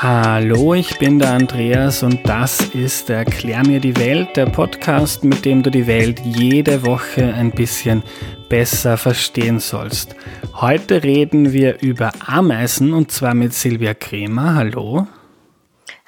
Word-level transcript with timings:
Hallo, 0.03 0.75
ich 0.75 0.98
bin 0.98 1.20
der 1.20 1.31
Andreas 1.31 2.03
und 2.03 2.28
das 2.28 2.61
ist 2.75 3.08
Erklär 3.08 3.64
mir 3.64 3.78
die 3.78 3.97
Welt, 3.97 4.36
der 4.36 4.47
Podcast, 4.47 5.22
mit 5.22 5.44
dem 5.44 5.62
du 5.62 5.70
die 5.70 5.86
Welt 5.86 6.19
jede 6.25 6.84
Woche 6.84 7.33
ein 7.33 7.53
bisschen 7.53 8.03
besser 8.48 8.97
verstehen 8.97 9.61
sollst. 9.61 10.17
Heute 10.55 11.05
reden 11.05 11.53
wir 11.53 11.83
über 11.83 12.11
Ameisen 12.27 12.94
und 12.94 13.12
zwar 13.12 13.34
mit 13.34 13.55
Silvia 13.55 13.94
Kremer. 13.94 14.56
Hallo. 14.56 15.06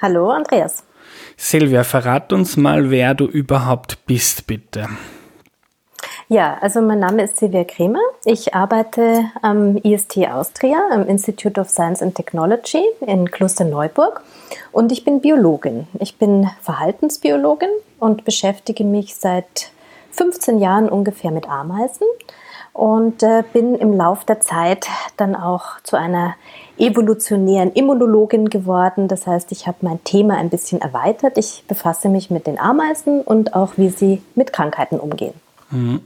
Hallo, 0.03 0.31
Andreas. 0.31 0.83
Silvia, 1.37 1.85
verrat 1.85 2.33
uns 2.33 2.57
mal, 2.57 2.91
wer 2.91 3.15
du 3.15 3.27
überhaupt 3.27 4.07
bist, 4.07 4.49
bitte. 4.49 4.89
Ja, 6.29 6.57
also 6.63 6.81
mein 6.81 7.01
Name 7.01 7.23
ist 7.23 7.37
Silvia 7.37 7.65
Kremer. 7.65 8.01
Ich 8.25 8.55
arbeite 8.55 9.27
am 9.43 9.77
IST 9.77 10.27
Austria, 10.27 10.79
am 10.91 11.07
Institute 11.07 11.61
of 11.61 11.69
Science 11.69 12.01
and 12.03 12.15
Technology 12.15 12.83
in 13.01 13.31
Klosterneuburg 13.31 14.23
und 14.73 14.91
ich 14.91 15.05
bin 15.05 15.21
Biologin. 15.21 15.87
Ich 16.01 16.17
bin 16.17 16.49
Verhaltensbiologin 16.63 17.69
und 18.01 18.25
beschäftige 18.25 18.85
mich 18.85 19.17
seit 19.17 19.71
15 20.13 20.59
Jahren 20.59 20.89
ungefähr 20.89 21.31
mit 21.31 21.47
Ameisen 21.47 22.07
und 22.73 23.23
äh, 23.23 23.45
bin 23.53 23.75
im 23.75 23.93
Lauf 23.93 24.25
der 24.25 24.41
Zeit 24.41 24.87
dann 25.19 25.37
auch 25.37 25.79
zu 25.83 25.97
einer 25.97 26.37
evolutionären 26.79 27.71
Immunologin 27.73 28.49
geworden. 28.49 29.09
Das 29.09 29.27
heißt, 29.27 29.53
ich 29.53 29.67
habe 29.67 29.79
mein 29.83 30.03
Thema 30.05 30.37
ein 30.37 30.49
bisschen 30.49 30.81
erweitert. 30.81 31.37
Ich 31.37 31.65
befasse 31.69 32.09
mich 32.09 32.31
mit 32.31 32.47
den 32.47 32.59
Ameisen 32.59 33.21
und 33.21 33.55
auch, 33.55 33.75
wie 33.77 33.91
sie 33.91 34.23
mit 34.35 34.55
Krankheiten 34.55 34.99
umgehen. 34.99 35.44
Mhm. 35.71 36.01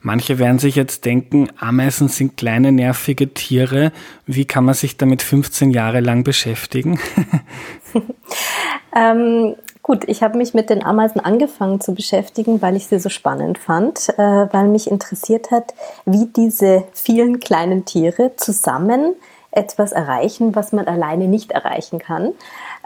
Manche 0.00 0.38
werden 0.38 0.58
sich 0.58 0.74
jetzt 0.74 1.04
denken, 1.04 1.48
Ameisen 1.58 2.08
sind 2.08 2.36
kleine 2.36 2.72
nervige 2.72 3.32
Tiere. 3.32 3.92
Wie 4.26 4.44
kann 4.44 4.64
man 4.64 4.74
sich 4.74 4.96
damit 4.96 5.22
15 5.22 5.70
Jahre 5.70 6.00
lang 6.00 6.24
beschäftigen? 6.24 6.98
ähm, 8.96 9.54
gut, 9.82 10.04
ich 10.08 10.22
habe 10.22 10.38
mich 10.38 10.54
mit 10.54 10.70
den 10.70 10.84
Ameisen 10.84 11.20
angefangen 11.20 11.80
zu 11.80 11.94
beschäftigen, 11.94 12.62
weil 12.62 12.76
ich 12.76 12.86
sie 12.86 12.98
so 12.98 13.08
spannend 13.08 13.58
fand, 13.58 14.08
äh, 14.10 14.22
weil 14.52 14.68
mich 14.68 14.90
interessiert 14.90 15.50
hat, 15.50 15.74
wie 16.04 16.26
diese 16.26 16.84
vielen 16.92 17.40
kleinen 17.40 17.84
Tiere 17.84 18.32
zusammen 18.36 19.14
etwas 19.52 19.92
erreichen, 19.92 20.54
was 20.56 20.72
man 20.72 20.86
alleine 20.88 21.28
nicht 21.28 21.52
erreichen 21.52 21.98
kann, 21.98 22.32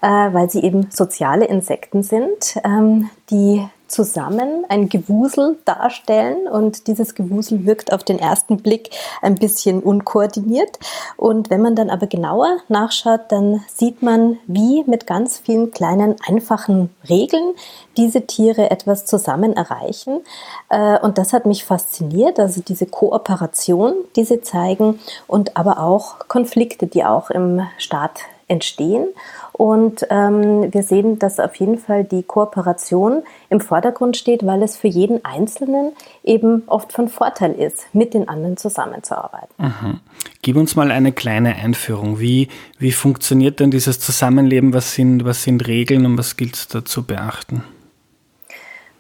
äh, 0.02 0.08
weil 0.08 0.50
sie 0.50 0.62
eben 0.62 0.90
soziale 0.90 1.46
Insekten 1.46 2.02
sind, 2.02 2.58
ähm, 2.64 3.08
die 3.30 3.64
zusammen 3.88 4.64
ein 4.68 4.88
Gewusel 4.88 5.58
darstellen 5.64 6.48
und 6.48 6.86
dieses 6.86 7.14
Gewusel 7.14 7.66
wirkt 7.66 7.92
auf 7.92 8.04
den 8.04 8.18
ersten 8.18 8.58
Blick 8.58 8.90
ein 9.22 9.36
bisschen 9.36 9.82
unkoordiniert. 9.82 10.78
Und 11.16 11.50
wenn 11.50 11.62
man 11.62 11.76
dann 11.76 11.90
aber 11.90 12.06
genauer 12.06 12.58
nachschaut, 12.68 13.20
dann 13.28 13.62
sieht 13.72 14.02
man, 14.02 14.38
wie 14.46 14.84
mit 14.86 15.06
ganz 15.06 15.38
vielen 15.38 15.70
kleinen 15.70 16.16
einfachen 16.26 16.90
Regeln 17.08 17.54
diese 17.96 18.26
Tiere 18.26 18.70
etwas 18.70 19.06
zusammen 19.06 19.54
erreichen. 19.54 20.20
Äh, 20.68 20.98
und 21.00 21.18
das 21.18 21.32
hat 21.32 21.46
mich 21.46 21.64
fasziniert, 21.64 22.38
also 22.38 22.60
diese 22.60 22.86
Kooperation, 22.86 23.94
die 24.16 24.24
sie 24.24 24.42
zeigen 24.42 24.98
und 25.26 25.56
aber 25.56 25.80
auch 25.80 26.18
Konflikte, 26.28 26.86
die 26.86 27.04
auch 27.04 27.30
im 27.30 27.66
Staat 27.78 28.20
entstehen. 28.48 29.08
Und 29.56 30.06
ähm, 30.10 30.70
wir 30.70 30.82
sehen, 30.82 31.18
dass 31.18 31.40
auf 31.40 31.54
jeden 31.54 31.78
Fall 31.78 32.04
die 32.04 32.22
Kooperation 32.22 33.22
im 33.48 33.60
Vordergrund 33.62 34.18
steht, 34.18 34.44
weil 34.44 34.62
es 34.62 34.76
für 34.76 34.88
jeden 34.88 35.24
Einzelnen 35.24 35.92
eben 36.22 36.64
oft 36.66 36.92
von 36.92 37.08
Vorteil 37.08 37.52
ist, 37.52 37.86
mit 37.94 38.12
den 38.12 38.28
anderen 38.28 38.58
zusammenzuarbeiten. 38.58 39.54
Mhm. 39.56 40.00
Gib 40.42 40.56
uns 40.56 40.76
mal 40.76 40.90
eine 40.90 41.10
kleine 41.10 41.54
Einführung. 41.54 42.20
Wie, 42.20 42.48
wie 42.78 42.92
funktioniert 42.92 43.58
denn 43.58 43.70
dieses 43.70 43.98
Zusammenleben? 43.98 44.74
Was 44.74 44.92
sind, 44.92 45.24
was 45.24 45.42
sind 45.42 45.66
Regeln 45.66 46.04
und 46.04 46.18
was 46.18 46.36
gilt 46.36 46.54
es 46.54 46.68
da 46.68 46.84
zu 46.84 47.06
beachten? 47.06 47.64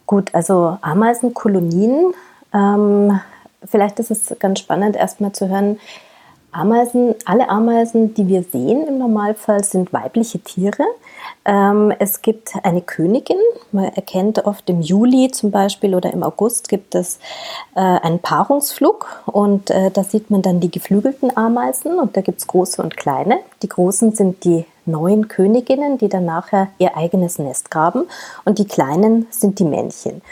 Gut, 0.06 0.34
also 0.34 0.78
Ameisenkolonien. 0.80 2.14
Ähm, 2.54 3.20
vielleicht 3.62 3.98
ist 3.98 4.10
es 4.10 4.34
ganz 4.38 4.60
spannend, 4.60 4.96
erstmal 4.96 5.32
zu 5.32 5.50
hören, 5.50 5.78
Ameisen, 6.52 7.14
alle 7.24 7.48
Ameisen, 7.48 8.14
die 8.14 8.28
wir 8.28 8.42
sehen 8.42 8.86
im 8.86 8.98
Normalfall, 8.98 9.62
sind 9.62 9.92
weibliche 9.92 10.38
Tiere. 10.38 10.84
Ähm, 11.44 11.92
es 11.98 12.22
gibt 12.22 12.52
eine 12.62 12.80
Königin. 12.80 13.36
Man 13.72 13.84
erkennt 13.84 14.44
oft 14.44 14.68
im 14.70 14.80
Juli 14.80 15.30
zum 15.30 15.50
Beispiel 15.50 15.94
oder 15.94 16.12
im 16.12 16.22
August 16.22 16.68
gibt 16.68 16.94
es 16.94 17.18
äh, 17.74 17.80
einen 17.80 18.20
Paarungsflug 18.20 19.22
und 19.26 19.70
äh, 19.70 19.90
da 19.90 20.02
sieht 20.02 20.30
man 20.30 20.42
dann 20.42 20.60
die 20.60 20.70
geflügelten 20.70 21.36
Ameisen 21.36 21.98
und 21.98 22.16
da 22.16 22.20
gibt 22.20 22.40
es 22.40 22.46
große 22.46 22.82
und 22.82 22.96
kleine. 22.96 23.38
Die 23.62 23.68
großen 23.68 24.12
sind 24.12 24.44
die 24.44 24.64
neuen 24.86 25.28
Königinnen, 25.28 25.98
die 25.98 26.08
dann 26.08 26.24
nachher 26.24 26.68
ihr 26.78 26.96
eigenes 26.96 27.38
Nest 27.38 27.70
graben 27.70 28.04
und 28.44 28.58
die 28.58 28.66
kleinen 28.66 29.26
sind 29.30 29.58
die 29.58 29.64
Männchen. 29.64 30.22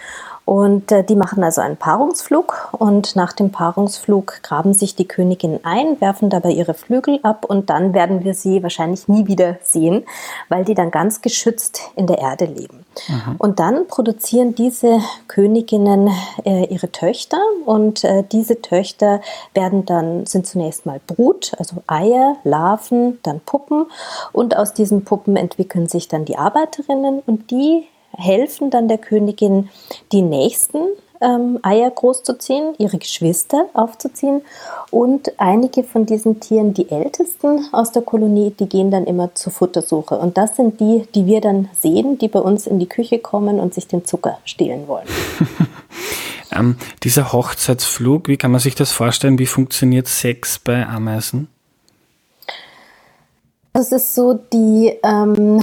Und 0.44 0.92
äh, 0.92 1.02
die 1.02 1.16
machen 1.16 1.42
also 1.42 1.62
einen 1.62 1.78
Paarungsflug 1.78 2.68
und 2.72 3.16
nach 3.16 3.32
dem 3.32 3.50
Paarungsflug 3.50 4.42
graben 4.42 4.74
sich 4.74 4.94
die 4.94 5.08
Königinnen 5.08 5.60
ein, 5.62 6.00
werfen 6.02 6.28
dabei 6.28 6.50
ihre 6.50 6.74
Flügel 6.74 7.18
ab 7.22 7.46
und 7.48 7.70
dann 7.70 7.94
werden 7.94 8.24
wir 8.24 8.34
sie 8.34 8.62
wahrscheinlich 8.62 9.08
nie 9.08 9.26
wieder 9.26 9.56
sehen, 9.62 10.04
weil 10.50 10.64
die 10.64 10.74
dann 10.74 10.90
ganz 10.90 11.22
geschützt 11.22 11.80
in 11.96 12.06
der 12.06 12.18
Erde 12.18 12.44
leben. 12.44 12.84
Mhm. 13.08 13.36
Und 13.38 13.58
dann 13.58 13.86
produzieren 13.88 14.54
diese 14.54 15.00
Königinnen 15.28 16.10
äh, 16.44 16.66
ihre 16.66 16.92
Töchter 16.92 17.38
und 17.64 18.04
äh, 18.04 18.22
diese 18.30 18.60
Töchter 18.60 19.22
werden 19.54 19.86
dann, 19.86 20.26
sind 20.26 20.46
zunächst 20.46 20.84
mal 20.84 21.00
Brut, 21.06 21.52
also 21.58 21.76
Eier, 21.86 22.36
Larven, 22.44 23.18
dann 23.22 23.40
Puppen 23.40 23.86
und 24.32 24.56
aus 24.56 24.74
diesen 24.74 25.04
Puppen 25.04 25.36
entwickeln 25.36 25.88
sich 25.88 26.08
dann 26.08 26.26
die 26.26 26.36
Arbeiterinnen 26.36 27.22
und 27.24 27.50
die 27.50 27.86
helfen 28.16 28.70
dann 28.70 28.88
der 28.88 28.98
Königin, 28.98 29.68
die 30.12 30.22
nächsten 30.22 30.78
ähm, 31.20 31.58
Eier 31.62 31.90
großzuziehen, 31.90 32.74
ihre 32.78 32.98
Geschwister 32.98 33.66
aufzuziehen. 33.72 34.42
Und 34.90 35.32
einige 35.38 35.84
von 35.84 36.06
diesen 36.06 36.40
Tieren, 36.40 36.74
die 36.74 36.90
ältesten 36.90 37.66
aus 37.72 37.92
der 37.92 38.02
Kolonie, 38.02 38.50
die 38.58 38.68
gehen 38.68 38.90
dann 38.90 39.04
immer 39.04 39.34
zur 39.34 39.52
Futtersuche. 39.52 40.18
Und 40.18 40.36
das 40.36 40.56
sind 40.56 40.80
die, 40.80 41.06
die 41.14 41.26
wir 41.26 41.40
dann 41.40 41.68
sehen, 41.80 42.18
die 42.18 42.28
bei 42.28 42.40
uns 42.40 42.66
in 42.66 42.78
die 42.78 42.88
Küche 42.88 43.18
kommen 43.18 43.60
und 43.60 43.74
sich 43.74 43.86
den 43.86 44.04
Zucker 44.04 44.38
stehlen 44.44 44.86
wollen. 44.88 45.06
ähm, 46.52 46.76
dieser 47.02 47.32
Hochzeitsflug, 47.32 48.28
wie 48.28 48.36
kann 48.36 48.50
man 48.50 48.60
sich 48.60 48.74
das 48.74 48.92
vorstellen? 48.92 49.38
Wie 49.38 49.46
funktioniert 49.46 50.08
Sex 50.08 50.58
bei 50.58 50.86
Ameisen? 50.86 51.48
es 53.76 53.90
ist 53.90 54.14
so, 54.14 54.34
die 54.34 54.96
ähm, 55.02 55.60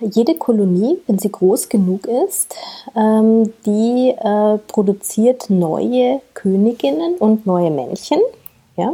jede 0.00 0.34
Kolonie, 0.34 0.98
wenn 1.06 1.18
sie 1.18 1.30
groß 1.30 1.68
genug 1.68 2.06
ist, 2.06 2.54
ähm, 2.96 3.52
die 3.66 4.14
äh, 4.16 4.58
produziert 4.66 5.50
neue 5.50 6.20
Königinnen 6.34 7.14
und 7.16 7.46
neue 7.46 7.70
Männchen. 7.70 8.20
Ja? 8.76 8.92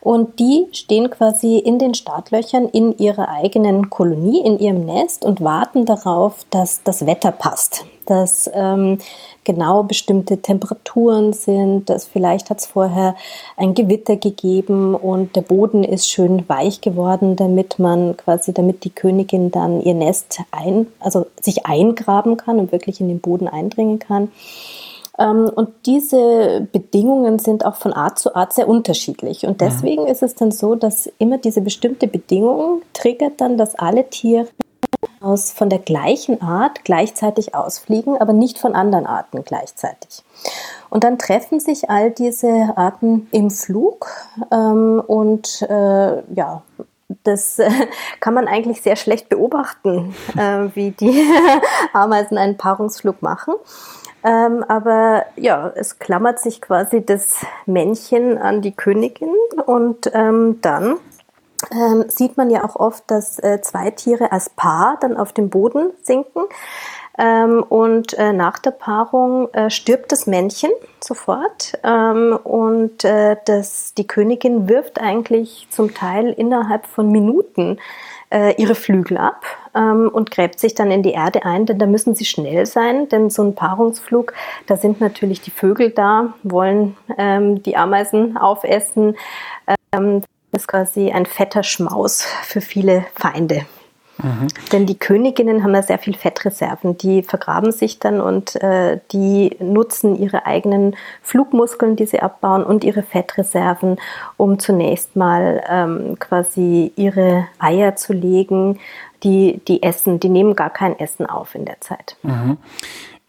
Und 0.00 0.38
die 0.38 0.66
stehen 0.72 1.10
quasi 1.10 1.58
in 1.58 1.78
den 1.78 1.94
Startlöchern 1.94 2.68
in 2.68 2.96
ihrer 2.98 3.28
eigenen 3.28 3.90
Kolonie, 3.90 4.40
in 4.40 4.58
ihrem 4.58 4.84
Nest 4.84 5.24
und 5.24 5.40
warten 5.40 5.84
darauf, 5.86 6.44
dass 6.50 6.82
das 6.84 7.06
Wetter 7.06 7.32
passt, 7.32 7.84
dass 8.06 8.48
ähm, 8.54 8.98
genau 9.48 9.82
bestimmte 9.82 10.42
Temperaturen 10.42 11.32
sind, 11.32 11.88
dass 11.88 12.06
vielleicht 12.06 12.50
hat 12.50 12.60
es 12.60 12.66
vorher 12.66 13.16
ein 13.56 13.72
Gewitter 13.72 14.16
gegeben 14.16 14.94
und 14.94 15.34
der 15.36 15.40
Boden 15.40 15.84
ist 15.84 16.10
schön 16.10 16.46
weich 16.50 16.82
geworden, 16.82 17.34
damit 17.34 17.78
man 17.78 18.14
quasi, 18.18 18.52
damit 18.52 18.84
die 18.84 18.90
Königin 18.90 19.50
dann 19.50 19.80
ihr 19.80 19.94
Nest 19.94 20.40
ein, 20.50 20.86
also 21.00 21.26
sich 21.40 21.64
eingraben 21.64 22.36
kann 22.36 22.58
und 22.58 22.72
wirklich 22.72 23.00
in 23.00 23.08
den 23.08 23.20
Boden 23.20 23.48
eindringen 23.48 23.98
kann. 23.98 24.30
Ähm, 25.18 25.50
und 25.54 25.70
diese 25.86 26.68
Bedingungen 26.70 27.38
sind 27.38 27.64
auch 27.64 27.76
von 27.76 27.94
Art 27.94 28.18
zu 28.18 28.36
Art 28.36 28.52
sehr 28.52 28.68
unterschiedlich. 28.68 29.46
Und 29.46 29.62
deswegen 29.62 30.06
ist 30.06 30.22
es 30.22 30.34
dann 30.34 30.52
so, 30.52 30.74
dass 30.74 31.10
immer 31.18 31.38
diese 31.38 31.62
bestimmte 31.62 32.06
Bedingung 32.06 32.82
triggert 32.92 33.40
dann, 33.40 33.56
dass 33.56 33.74
alle 33.74 34.10
Tiere 34.10 34.48
aus 35.20 35.52
von 35.52 35.68
der 35.68 35.78
gleichen 35.78 36.40
Art 36.42 36.84
gleichzeitig 36.84 37.54
ausfliegen, 37.54 38.20
aber 38.20 38.32
nicht 38.32 38.58
von 38.58 38.74
anderen 38.74 39.06
Arten 39.06 39.44
gleichzeitig. 39.44 40.22
Und 40.90 41.04
dann 41.04 41.18
treffen 41.18 41.60
sich 41.60 41.90
all 41.90 42.10
diese 42.10 42.72
Arten 42.76 43.28
im 43.32 43.50
Flug 43.50 44.08
ähm, 44.50 45.02
und 45.06 45.62
äh, 45.62 46.22
ja, 46.34 46.62
das 47.24 47.60
kann 48.20 48.34
man 48.34 48.48
eigentlich 48.48 48.82
sehr 48.82 48.96
schlecht 48.96 49.28
beobachten, 49.28 50.14
äh, 50.36 50.68
wie 50.74 50.90
die 50.90 51.26
Ameisen 51.92 52.38
einen 52.38 52.56
Paarungsflug 52.56 53.22
machen. 53.22 53.54
Ähm, 54.24 54.64
aber 54.66 55.26
ja, 55.36 55.72
es 55.76 55.98
klammert 55.98 56.40
sich 56.40 56.60
quasi 56.60 57.04
das 57.04 57.46
Männchen 57.66 58.36
an 58.36 58.62
die 58.62 58.72
Königin 58.72 59.34
und 59.64 60.10
ähm, 60.12 60.58
dann 60.60 60.96
ähm, 61.72 62.04
sieht 62.08 62.36
man 62.36 62.50
ja 62.50 62.64
auch 62.64 62.76
oft, 62.76 63.04
dass 63.10 63.38
äh, 63.38 63.60
zwei 63.60 63.90
Tiere 63.90 64.32
als 64.32 64.50
Paar 64.50 64.98
dann 65.00 65.16
auf 65.16 65.32
dem 65.32 65.50
Boden 65.50 65.90
sinken. 66.02 66.42
Ähm, 67.18 67.64
und 67.68 68.14
äh, 68.14 68.32
nach 68.32 68.60
der 68.60 68.70
Paarung 68.70 69.52
äh, 69.52 69.70
stirbt 69.70 70.12
das 70.12 70.28
Männchen 70.28 70.70
sofort 71.00 71.72
ähm, 71.82 72.38
und 72.44 73.02
äh, 73.02 73.36
das, 73.44 73.92
die 73.94 74.06
Königin 74.06 74.68
wirft 74.68 75.00
eigentlich 75.00 75.66
zum 75.70 75.94
Teil 75.94 76.28
innerhalb 76.28 76.86
von 76.86 77.10
Minuten 77.10 77.78
äh, 78.30 78.54
ihre 78.60 78.76
Flügel 78.76 79.16
ab 79.16 79.44
ähm, 79.74 80.08
und 80.12 80.30
gräbt 80.30 80.60
sich 80.60 80.76
dann 80.76 80.92
in 80.92 81.02
die 81.02 81.12
Erde 81.12 81.44
ein, 81.44 81.66
denn 81.66 81.80
da 81.80 81.86
müssen 81.86 82.14
sie 82.14 82.24
schnell 82.24 82.66
sein, 82.66 83.08
denn 83.08 83.30
so 83.30 83.42
ein 83.42 83.56
Paarungsflug, 83.56 84.32
da 84.66 84.76
sind 84.76 85.00
natürlich 85.00 85.40
die 85.40 85.50
Vögel 85.50 85.90
da, 85.90 86.34
wollen 86.44 86.96
ähm, 87.16 87.64
die 87.64 87.76
Ameisen 87.76 88.36
aufessen. 88.36 89.16
Ist 90.58 90.66
quasi 90.66 91.12
ein 91.12 91.24
fetter 91.24 91.62
Schmaus 91.62 92.26
für 92.42 92.60
viele 92.60 93.06
Feinde. 93.14 93.64
Mhm. 94.20 94.48
Denn 94.72 94.86
die 94.86 94.98
Königinnen 94.98 95.62
haben 95.62 95.72
ja 95.72 95.84
sehr 95.84 96.00
viel 96.00 96.16
Fettreserven. 96.16 96.98
Die 96.98 97.22
vergraben 97.22 97.70
sich 97.70 98.00
dann 98.00 98.20
und 98.20 98.56
äh, 98.56 98.98
die 99.12 99.56
nutzen 99.60 100.16
ihre 100.16 100.46
eigenen 100.46 100.96
Flugmuskeln, 101.22 101.94
die 101.94 102.06
sie 102.06 102.18
abbauen, 102.18 102.64
und 102.64 102.82
ihre 102.82 103.04
Fettreserven, 103.04 103.98
um 104.36 104.58
zunächst 104.58 105.14
mal 105.14 105.62
ähm, 105.68 106.18
quasi 106.18 106.92
ihre 106.96 107.46
Eier 107.60 107.94
zu 107.94 108.12
legen. 108.12 108.80
Die, 109.22 109.60
die 109.68 109.84
essen, 109.84 110.18
die 110.18 110.28
nehmen 110.28 110.56
gar 110.56 110.70
kein 110.70 110.98
Essen 110.98 111.24
auf 111.26 111.54
in 111.54 111.66
der 111.66 111.80
Zeit. 111.80 112.16
Mhm. 112.24 112.56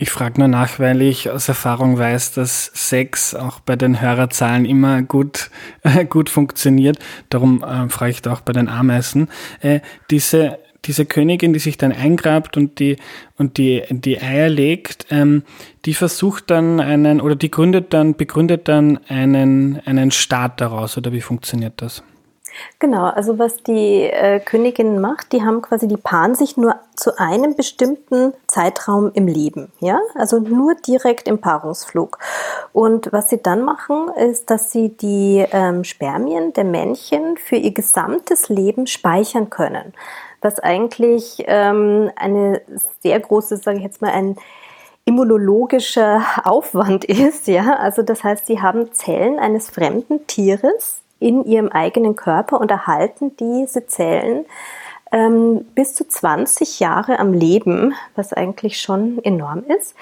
Ich 0.02 0.12
frage 0.12 0.40
nur 0.40 0.48
nach, 0.48 0.80
weil 0.80 1.02
ich 1.02 1.30
aus 1.30 1.50
Erfahrung 1.50 1.98
weiß, 1.98 2.32
dass 2.32 2.72
Sex 2.74 3.36
auch 3.36 3.60
bei 3.60 3.76
den 3.76 4.00
Hörerzahlen 4.00 4.64
immer 4.64 5.02
gut, 5.02 5.52
gut 6.10 6.30
funktioniert. 6.30 6.98
Darum 7.28 7.62
äh, 7.64 7.90
frage 7.90 8.12
ich 8.12 8.22
da 8.22 8.32
auch 8.32 8.40
bei 8.40 8.54
den 8.54 8.70
Ameisen. 8.70 9.28
Äh, 9.60 9.82
diese, 10.10 10.58
diese 10.86 11.06
Königin, 11.06 11.52
die 11.52 11.60
sich 11.60 11.78
dann 11.78 11.92
eingrabt 11.92 12.56
und 12.56 12.80
die, 12.80 12.96
und 13.38 13.58
die, 13.58 13.84
die 13.90 14.22
Eier 14.22 14.48
legt, 14.48 15.08
ähm, 15.10 15.44
die 15.84 15.94
versucht 15.94 16.50
dann 16.50 16.80
einen, 16.80 17.20
oder 17.20 17.36
die 17.36 17.52
gründet 17.52 17.94
dann, 17.94 18.16
begründet 18.16 18.70
dann 18.70 19.02
einen, 19.10 19.82
einen 19.86 20.12
Staat 20.12 20.62
daraus, 20.62 20.98
oder 20.98 21.12
wie 21.12 21.20
funktioniert 21.20 21.74
das? 21.76 22.04
Genau, 22.80 23.06
also 23.06 23.38
was 23.40 23.58
die 23.58 24.04
äh, 24.04 24.40
Königin 24.40 25.02
macht, 25.02 25.32
die 25.34 25.44
haben 25.44 25.62
quasi, 25.62 25.88
die 25.88 25.98
paaren 25.98 26.36
sich 26.36 26.58
nur 26.58 26.76
zu 26.96 27.18
einem 27.18 27.56
bestimmten 27.56 28.34
Zeitraum 28.48 29.12
im 29.14 29.28
Leben, 29.28 29.72
ja, 29.80 30.00
also 30.16 30.40
nur 30.40 30.76
direkt 30.76 31.28
im 31.28 31.40
Paarungsflug. 31.40 32.18
Und 32.72 33.12
was 33.12 33.30
sie 33.30 33.42
dann 33.42 33.64
machen, 33.64 34.10
ist, 34.16 34.50
dass 34.50 34.72
sie 34.72 34.90
die 34.90 35.46
ähm, 35.52 35.84
Spermien 35.84 36.54
der 36.54 36.64
Männchen 36.64 37.38
für 37.38 37.56
ihr 37.56 37.74
gesamtes 37.74 38.50
Leben 38.50 38.88
speichern 38.88 39.50
können, 39.50 39.94
was 40.42 40.60
eigentlich 40.60 41.44
ähm, 41.48 42.12
eine 42.16 42.62
sehr 43.02 43.20
große, 43.20 43.58
sage 43.58 43.78
ich 43.78 43.84
jetzt 43.84 44.02
mal, 44.02 44.12
ein 44.12 44.38
immunologischer 45.06 46.24
Aufwand 46.44 47.04
ist, 47.06 47.48
ja. 47.48 47.76
Also 47.76 48.04
das 48.04 48.24
heißt, 48.24 48.46
sie 48.46 48.62
haben 48.62 48.94
Zellen 48.94 49.40
eines 49.40 49.70
fremden 49.70 50.26
Tieres 50.28 51.02
in 51.20 51.46
ihrem 51.46 51.70
eigenen 51.70 52.16
Körper 52.16 52.60
und 52.60 52.72
erhalten 52.72 53.36
diese 53.38 53.88
Zellen 53.88 54.46
ähm, 55.12 55.66
bis 55.76 55.96
zu 55.96 56.08
20 56.08 56.80
Jahre 56.80 57.20
am 57.20 57.34
Leben, 57.34 57.94
was 58.16 58.34
eigentlich 58.34 58.80
schon 58.80 59.24
enorm 59.24 59.64
ist. 59.66 59.96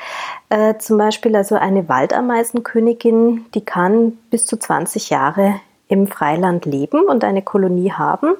Äh, 0.49 0.77
zum 0.77 0.97
Beispiel 0.97 1.35
also 1.35 1.55
eine 1.55 1.87
Waldameisenkönigin, 1.87 3.45
die 3.53 3.63
kann 3.63 4.13
bis 4.29 4.45
zu 4.45 4.57
20 4.57 5.09
Jahre 5.09 5.59
im 5.89 6.07
Freiland 6.07 6.65
leben 6.65 7.07
und 7.07 7.23
eine 7.23 7.41
Kolonie 7.41 7.93
haben. 7.93 8.35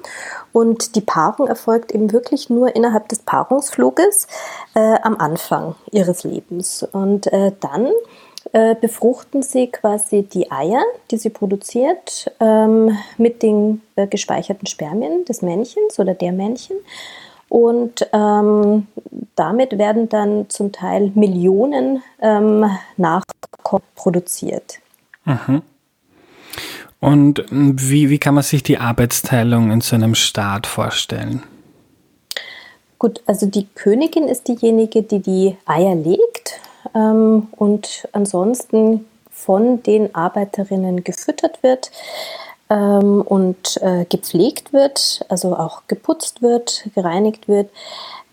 Und 0.52 0.96
die 0.96 1.00
Paarung 1.00 1.46
erfolgt 1.46 1.92
eben 1.92 2.12
wirklich 2.12 2.50
nur 2.50 2.76
innerhalb 2.76 3.08
des 3.08 3.20
Paarungsfluges 3.20 4.26
äh, 4.74 4.96
am 5.02 5.16
Anfang 5.16 5.74
ihres 5.90 6.24
Lebens. 6.24 6.82
Und 6.82 7.32
äh, 7.32 7.52
dann 7.60 7.90
äh, 8.52 8.74
befruchten 8.74 9.42
sie 9.42 9.68
quasi 9.68 10.22
die 10.22 10.50
Eier, 10.50 10.82
die 11.10 11.18
sie 11.18 11.30
produziert, 11.30 12.30
ähm, 12.40 12.96
mit 13.16 13.42
den 13.42 13.82
äh, 13.96 14.06
gespeicherten 14.06 14.66
Spermien 14.66 15.24
des 15.24 15.42
Männchens 15.42 15.98
oder 15.98 16.14
der 16.14 16.32
Männchen. 16.32 16.76
Und 17.48 18.06
ähm, 18.12 18.86
damit 19.36 19.78
werden 19.78 20.08
dann 20.08 20.48
zum 20.50 20.72
Teil 20.72 21.12
Millionen 21.14 22.02
ähm, 22.20 22.66
Nachkommen 22.96 23.84
produziert. 23.94 24.80
Mhm. 25.24 25.62
Und 27.00 27.44
ähm, 27.50 27.76
wie, 27.78 28.10
wie 28.10 28.18
kann 28.18 28.34
man 28.34 28.44
sich 28.44 28.62
die 28.62 28.78
Arbeitsteilung 28.78 29.70
in 29.70 29.80
so 29.80 29.94
einem 29.94 30.14
Staat 30.14 30.66
vorstellen? 30.66 31.42
Gut, 32.98 33.22
also 33.26 33.46
die 33.46 33.66
Königin 33.74 34.26
ist 34.26 34.48
diejenige, 34.48 35.02
die 35.02 35.20
die 35.20 35.56
Eier 35.66 35.94
legt 35.94 36.60
ähm, 36.94 37.48
und 37.52 38.08
ansonsten 38.12 39.06
von 39.30 39.82
den 39.82 40.14
Arbeiterinnen 40.14 41.04
gefüttert 41.04 41.62
wird 41.62 41.90
ähm, 42.70 43.22
und 43.22 43.80
äh, 43.82 44.04
gepflegt 44.04 44.72
wird, 44.72 45.24
also 45.28 45.56
auch 45.56 45.82
geputzt 45.86 46.42
wird, 46.42 46.88
gereinigt 46.94 47.48
wird. 47.48 47.70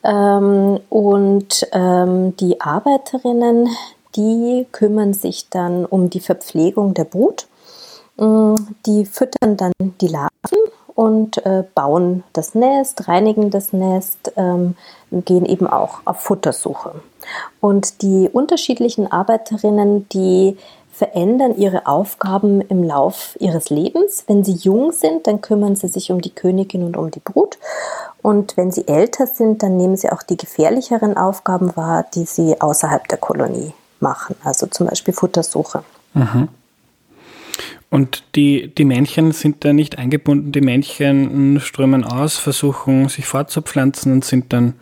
Ähm, 0.04 0.80
und 0.90 1.68
ähm, 1.72 2.36
die 2.38 2.60
Arbeiterinnen, 2.62 3.70
die 4.16 4.66
kümmern 4.72 5.14
sich 5.14 5.50
dann 5.50 5.86
um 5.86 6.10
die 6.10 6.20
Verpflegung 6.20 6.94
der 6.94 7.06
Brut. 7.06 7.48
Mm, 8.18 8.56
die 8.86 9.06
füttern 9.06 9.58
dann 9.58 9.74
die 9.80 10.08
Larven 10.08 10.60
und 10.96 11.46
äh, 11.46 11.64
bauen 11.76 12.24
das 12.34 12.56
Nest, 12.56 13.08
reinigen 13.08 13.52
das 13.52 13.74
Nest, 13.74 14.32
ähm, 14.38 14.76
gehen 15.12 15.46
eben 15.46 15.68
auch 15.68 16.00
auf 16.06 16.22
Futtersuche. 16.22 16.96
Und 17.60 18.02
die 18.02 18.30
unterschiedlichen 18.32 19.12
Arbeiterinnen, 19.12 20.08
die 20.10 20.58
verändern 20.96 21.58
ihre 21.58 21.88
Aufgaben 21.88 22.62
im 22.62 22.82
Lauf 22.82 23.36
ihres 23.42 23.70
Lebens. 23.70 24.24
Wenn 24.28 24.46
sie 24.46 24.54
jung 24.54 24.94
sind, 24.94 25.28
dann 25.28 25.42
kümmern 25.42 25.76
sie 25.76 25.90
sich 25.90 26.10
um 26.10 26.22
die 26.22 26.30
Königin 26.30 26.84
und 26.84 26.96
um 26.96 27.12
die 27.12 27.20
Brut. 27.20 27.58
Und 28.22 28.56
wenn 28.56 28.72
sie 28.72 28.88
älter 28.88 29.28
sind, 29.28 29.62
dann 29.62 29.76
nehmen 29.76 29.98
sie 29.98 30.10
auch 30.10 30.24
die 30.24 30.38
gefährlicheren 30.38 31.18
Aufgaben 31.18 31.76
wahr, 31.76 32.06
die 32.16 32.24
sie 32.24 32.62
außerhalb 32.62 33.08
der 33.10 33.18
Kolonie 33.18 33.74
machen. 34.00 34.38
Also 34.44 34.68
zum 34.68 34.88
Beispiel 34.88 35.14
Futtersuche. 35.14 35.84
Mhm. 36.14 36.48
Und 37.90 38.24
die, 38.36 38.74
die 38.74 38.86
Männchen 38.86 39.34
sind 39.34 39.66
da 39.66 39.74
nicht 39.74 39.98
eingebunden. 39.98 40.54
Die 40.54 40.62
Männchen 40.62 41.60
strömen 41.60 42.06
aus, 42.06 42.38
versuchen 42.38 43.10
sich 43.10 43.26
fortzupflanzen 43.26 44.14
und 44.14 44.24
sind 44.26 44.54
dann 44.54 44.74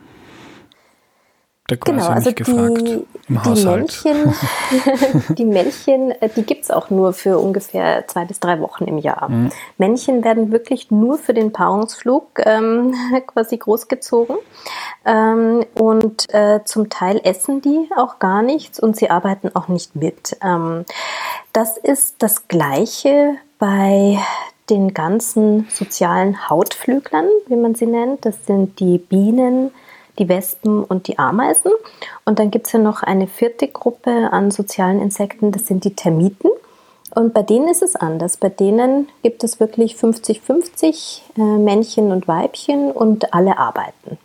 da 1.66 1.76
quasi 1.76 1.98
genau, 1.98 2.08
also 2.08 2.32
gefragt 2.32 2.78
die, 2.78 3.06
die. 3.26 3.64
Männchen, 3.64 4.34
die 5.38 5.44
Männchen, 5.46 6.10
äh, 6.10 6.28
die 6.28 6.42
gibt 6.42 6.64
es 6.64 6.70
auch 6.70 6.90
nur 6.90 7.14
für 7.14 7.38
ungefähr 7.38 8.06
zwei 8.06 8.26
bis 8.26 8.38
drei 8.38 8.60
Wochen 8.60 8.84
im 8.84 8.98
Jahr. 8.98 9.30
Mhm. 9.30 9.50
Männchen 9.78 10.24
werden 10.24 10.52
wirklich 10.52 10.90
nur 10.90 11.16
für 11.16 11.32
den 11.32 11.52
Paarungsflug 11.52 12.40
ähm, 12.44 12.94
quasi 13.26 13.56
großgezogen. 13.56 14.36
Ähm, 15.06 15.64
und 15.74 16.32
äh, 16.34 16.60
zum 16.64 16.90
Teil 16.90 17.18
essen 17.24 17.62
die 17.62 17.88
auch 17.96 18.18
gar 18.18 18.42
nichts 18.42 18.78
und 18.78 18.96
sie 18.96 19.08
arbeiten 19.08 19.50
auch 19.54 19.68
nicht 19.68 19.96
mit. 19.96 20.36
Ähm, 20.42 20.84
das 21.54 21.78
ist 21.78 22.16
das 22.18 22.46
Gleiche 22.46 23.36
bei 23.58 24.18
den 24.68 24.92
ganzen 24.92 25.66
sozialen 25.70 26.48
Hautflüglern, 26.48 27.26
wie 27.46 27.56
man 27.56 27.74
sie 27.74 27.86
nennt. 27.86 28.26
Das 28.26 28.44
sind 28.46 28.80
die 28.80 28.98
Bienen, 28.98 29.70
die 30.18 30.28
Wespen 30.28 30.84
und 30.84 31.08
die 31.08 31.18
Ameisen. 31.18 31.72
Und 32.24 32.38
dann 32.38 32.50
gibt 32.50 32.66
es 32.66 32.72
ja 32.72 32.78
noch 32.78 33.02
eine 33.02 33.26
vierte 33.26 33.68
Gruppe 33.68 34.30
an 34.32 34.50
sozialen 34.50 35.00
Insekten, 35.00 35.52
das 35.52 35.66
sind 35.66 35.84
die 35.84 35.94
Termiten. 35.94 36.50
Und 37.14 37.32
bei 37.32 37.42
denen 37.42 37.68
ist 37.68 37.82
es 37.82 37.94
anders. 37.94 38.36
Bei 38.36 38.48
denen 38.48 39.08
gibt 39.22 39.44
es 39.44 39.60
wirklich 39.60 39.94
50-50 39.94 41.20
äh, 41.36 41.40
Männchen 41.40 42.10
und 42.10 42.26
Weibchen 42.26 42.90
und 42.90 43.32
alle 43.32 43.58
arbeiten. 43.58 44.18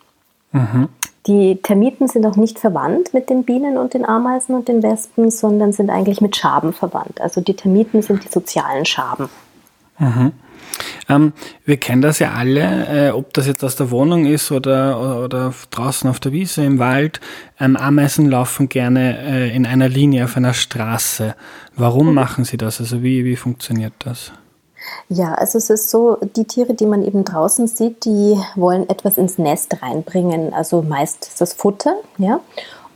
Mhm. 0.52 0.88
Die 1.26 1.56
Termiten 1.62 2.08
sind 2.08 2.26
auch 2.26 2.36
nicht 2.36 2.58
verwandt 2.58 3.14
mit 3.14 3.30
den 3.30 3.44
Bienen 3.44 3.76
und 3.76 3.94
den 3.94 4.04
Ameisen 4.04 4.54
und 4.54 4.68
den 4.68 4.82
Wespen, 4.82 5.30
sondern 5.30 5.72
sind 5.72 5.90
eigentlich 5.90 6.20
mit 6.20 6.34
Schaben 6.34 6.72
verwandt. 6.72 7.20
Also 7.20 7.40
die 7.40 7.54
Termiten 7.54 8.02
sind 8.02 8.24
die 8.24 8.28
sozialen 8.28 8.86
Schaben. 8.86 9.28
Mhm. 9.98 10.32
Ähm, 11.08 11.32
wir 11.64 11.76
kennen 11.76 12.02
das 12.02 12.18
ja 12.18 12.32
alle, 12.32 13.08
äh, 13.08 13.10
ob 13.10 13.32
das 13.34 13.46
jetzt 13.46 13.64
aus 13.64 13.76
der 13.76 13.90
Wohnung 13.90 14.26
ist 14.26 14.50
oder, 14.52 15.24
oder 15.24 15.54
draußen 15.70 16.08
auf 16.08 16.20
der 16.20 16.32
Wiese 16.32 16.64
im 16.64 16.78
Wald. 16.78 17.20
Ähm, 17.58 17.76
Ameisen 17.76 18.28
laufen 18.28 18.68
gerne 18.68 19.18
äh, 19.18 19.54
in 19.54 19.66
einer 19.66 19.88
Linie 19.88 20.24
auf 20.24 20.36
einer 20.36 20.54
Straße. 20.54 21.34
Warum 21.76 22.08
mhm. 22.08 22.14
machen 22.14 22.44
sie 22.44 22.56
das? 22.56 22.80
Also 22.80 23.02
wie, 23.02 23.24
wie 23.24 23.36
funktioniert 23.36 23.94
das? 24.00 24.32
Ja, 25.08 25.34
also 25.34 25.58
es 25.58 25.70
ist 25.70 25.90
so, 25.90 26.16
die 26.36 26.44
Tiere, 26.44 26.74
die 26.74 26.86
man 26.86 27.02
eben 27.02 27.24
draußen 27.24 27.66
sieht, 27.66 28.04
die 28.04 28.38
wollen 28.54 28.88
etwas 28.88 29.18
ins 29.18 29.38
Nest 29.38 29.82
reinbringen. 29.82 30.54
Also 30.54 30.82
meist 30.82 31.26
ist 31.26 31.40
das 31.40 31.52
Futter, 31.52 31.96
ja. 32.18 32.40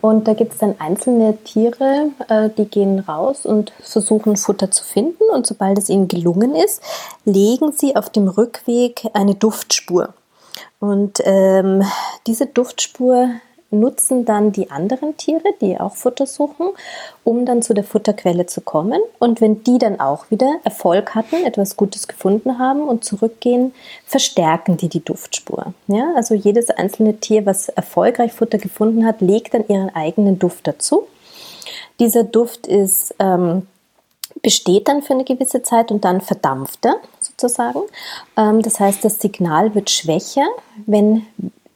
Und 0.05 0.29
da 0.29 0.35
gibt 0.35 0.53
es 0.53 0.59
dann 0.59 0.75
einzelne 0.81 1.35
Tiere, 1.45 2.11
äh, 2.29 2.51
die 2.51 2.67
gehen 2.67 2.99
raus 2.99 3.47
und 3.47 3.73
versuchen 3.81 4.37
Futter 4.37 4.71
zu 4.71 4.85
finden. 4.85 5.23
Und 5.33 5.47
sobald 5.47 5.79
es 5.79 5.89
ihnen 5.89 6.09
gelungen 6.09 6.55
ist, 6.55 6.83
legen 7.25 7.73
sie 7.73 7.97
auf 7.97 8.11
dem 8.11 8.29
Rückweg 8.29 9.09
eine 9.15 9.35
Duftspur. 9.35 10.13
Und 10.79 11.21
ähm, 11.25 11.85
diese 12.27 12.45
Duftspur 12.45 13.31
nutzen 13.75 14.25
dann 14.25 14.53
die 14.53 14.71
anderen 14.71 15.17
Tiere, 15.17 15.55
die 15.61 15.79
auch 15.79 15.97
Futter 15.97 16.27
suchen, 16.27 16.69
um 17.25 17.45
dann 17.45 17.63
zu 17.63 17.75
der 17.75 17.85
Futterquelle 17.85 18.47
zu 18.47 18.61
kommen. 18.61 19.01
Und 19.19 19.41
wenn 19.41 19.63
die 19.65 19.79
dann 19.79 20.01
auch 20.01 20.31
wieder 20.31 20.57
Erfolg 20.65 21.15
hatten, 21.15 21.45
etwas 21.45 21.77
Gutes 21.77 22.09
gefunden 22.09 22.59
haben 22.59 22.83
und 22.83 23.05
zurückgehen, 23.05 23.75
verstärken 24.07 24.77
die 24.77 24.89
die 24.89 25.05
Duftspur. 25.05 25.75
Ja, 25.89 26.13
also 26.17 26.35
jedes 26.35 26.71
einzelne 26.71 27.17
Tier, 27.17 27.47
was 27.47 27.69
erfolgreich 27.69 28.33
Futter 28.33 28.59
gefunden 28.59 29.05
hat, 29.05 29.21
legt 29.21 29.55
dann 29.55 29.67
ihren 29.69 29.95
eigenen 29.95 30.39
Duft 30.39 30.67
dazu. 30.67 31.07
Dieser 31.99 32.25
Duft 32.25 32.67
ist 32.67 33.15
ähm, 33.19 33.67
besteht 34.43 34.89
dann 34.89 35.03
für 35.03 35.15
eine 35.15 35.25
gewisse 35.25 35.63
Zeit 35.63 35.91
und 35.91 36.05
dann 36.05 36.21
verdampft 36.21 36.85
er 36.85 36.97
sozusagen. 37.21 37.81
Ähm, 38.37 38.63
das 38.63 38.81
heißt, 38.81 39.05
das 39.05 39.21
Signal 39.21 39.75
wird 39.75 39.91
schwächer, 39.91 40.47
wenn 40.87 41.27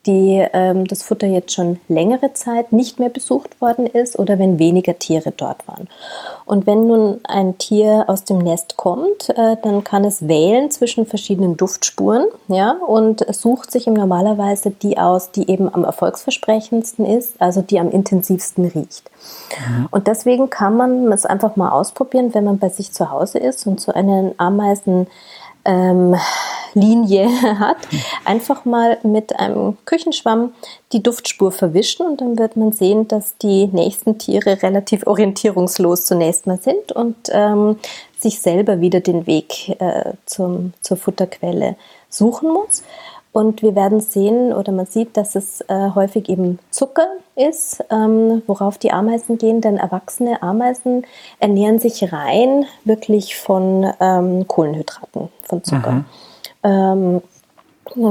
die 0.09 0.45
ähm, 0.55 0.87
das 0.87 1.03
Futter 1.03 1.27
jetzt 1.27 1.53
schon 1.53 1.79
längere 1.87 2.33
Zeit 2.33 2.73
nicht 2.73 2.99
mehr 2.99 3.11
besucht 3.11 3.61
worden 3.61 3.87
ist 3.87 4.19
oder 4.19 4.39
wenn 4.39 4.59
weniger 4.59 4.99
Tiere 4.99 5.33
dort 5.37 5.69
waren. 5.69 5.87
Und 6.47 6.67
wenn 6.67 6.87
nun 6.87 7.21
ein 7.25 7.59
Tier 7.59 8.07
aus 8.09 8.25
dem 8.25 8.39
Nest 8.39 8.79
kommt, 8.79 9.29
äh, 9.29 9.57
dann 9.63 9.85
kann 9.85 10.05
es 10.05 10.27
wählen 10.27 10.71
zwischen 10.71 11.05
verschiedenen 11.05 11.59
Duftspuren, 11.59 12.27
ja, 12.49 12.73
und 12.73 13.25
sucht 13.35 13.71
sich 13.71 13.87
im 13.87 13.95
normalerweise 13.95 14.71
die 14.71 14.97
aus, 14.99 15.31
die 15.31 15.51
eben 15.51 15.73
am 15.73 15.85
erfolgsversprechendsten 15.85 17.05
ist, 17.05 17.41
also 17.41 17.61
die 17.61 17.79
am 17.79 17.91
intensivsten 17.91 18.65
riecht. 18.65 19.11
Mhm. 19.69 19.89
Und 19.91 20.07
deswegen 20.07 20.49
kann 20.49 20.77
man 20.77 21.13
es 21.13 21.27
einfach 21.27 21.57
mal 21.57 21.71
ausprobieren, 21.71 22.33
wenn 22.33 22.45
man 22.45 22.59
bei 22.59 22.71
sich 22.71 22.93
zu 22.93 23.11
Hause 23.11 23.39
ist 23.39 23.67
und 23.67 23.79
so 23.79 23.93
einen 23.93 24.35
Ameisen 24.39 25.07
ähm, 25.69 26.17
Linie 26.75 27.29
hat, 27.59 27.77
einfach 28.25 28.65
mal 28.65 28.99
mit 29.03 29.39
einem 29.39 29.77
Küchenschwamm 29.85 30.53
die 30.93 31.03
Duftspur 31.03 31.53
verwischen 31.53 32.07
und 32.07 32.21
dann 32.21 32.39
wird 32.39 32.57
man 32.57 32.73
sehen, 32.73 33.07
dass 33.07 33.37
die 33.37 33.67
nächsten 33.67 34.19
Tiere 34.19 34.63
relativ 34.63 35.07
orientierungslos 35.07 36.07
zunächst 36.07 36.47
mal 36.47 36.61
sind 36.61 36.93
und 36.93 37.17
ähm, 37.31 37.79
sich 38.19 38.41
selber 38.41 38.81
wieder 38.81 39.01
den 39.01 39.27
Weg 39.27 39.69
äh, 39.81 40.13
zum, 40.27 40.73
zur 40.81 40.97
Futterquelle 40.97 41.77
suchen 42.09 42.51
muss. 42.51 42.83
Und 43.33 43.63
wir 43.63 43.75
werden 43.75 44.01
sehen 44.01 44.53
oder 44.53 44.73
man 44.73 44.87
sieht, 44.87 45.17
dass 45.17 45.35
es 45.35 45.61
äh, 45.69 45.91
häufig 45.95 46.29
eben 46.29 46.59
Zucker 46.71 47.07
ist, 47.37 47.85
ähm, 47.91 48.43
worauf 48.47 48.79
die 48.79 48.91
Ameisen 48.91 49.39
gehen, 49.39 49.61
denn 49.61 49.77
erwachsene 49.77 50.43
Ameisen 50.43 51.07
ernähren 51.39 51.79
sich 51.79 52.13
rein 52.13 52.67
wirklich 52.85 53.37
von 53.37 53.87
ähm, 54.01 54.49
Kohlenhydraten, 54.49 55.29
von 55.43 55.65
Zucker. 55.65 55.93
Mhm. 55.93 56.05
Ähm, 56.65 57.23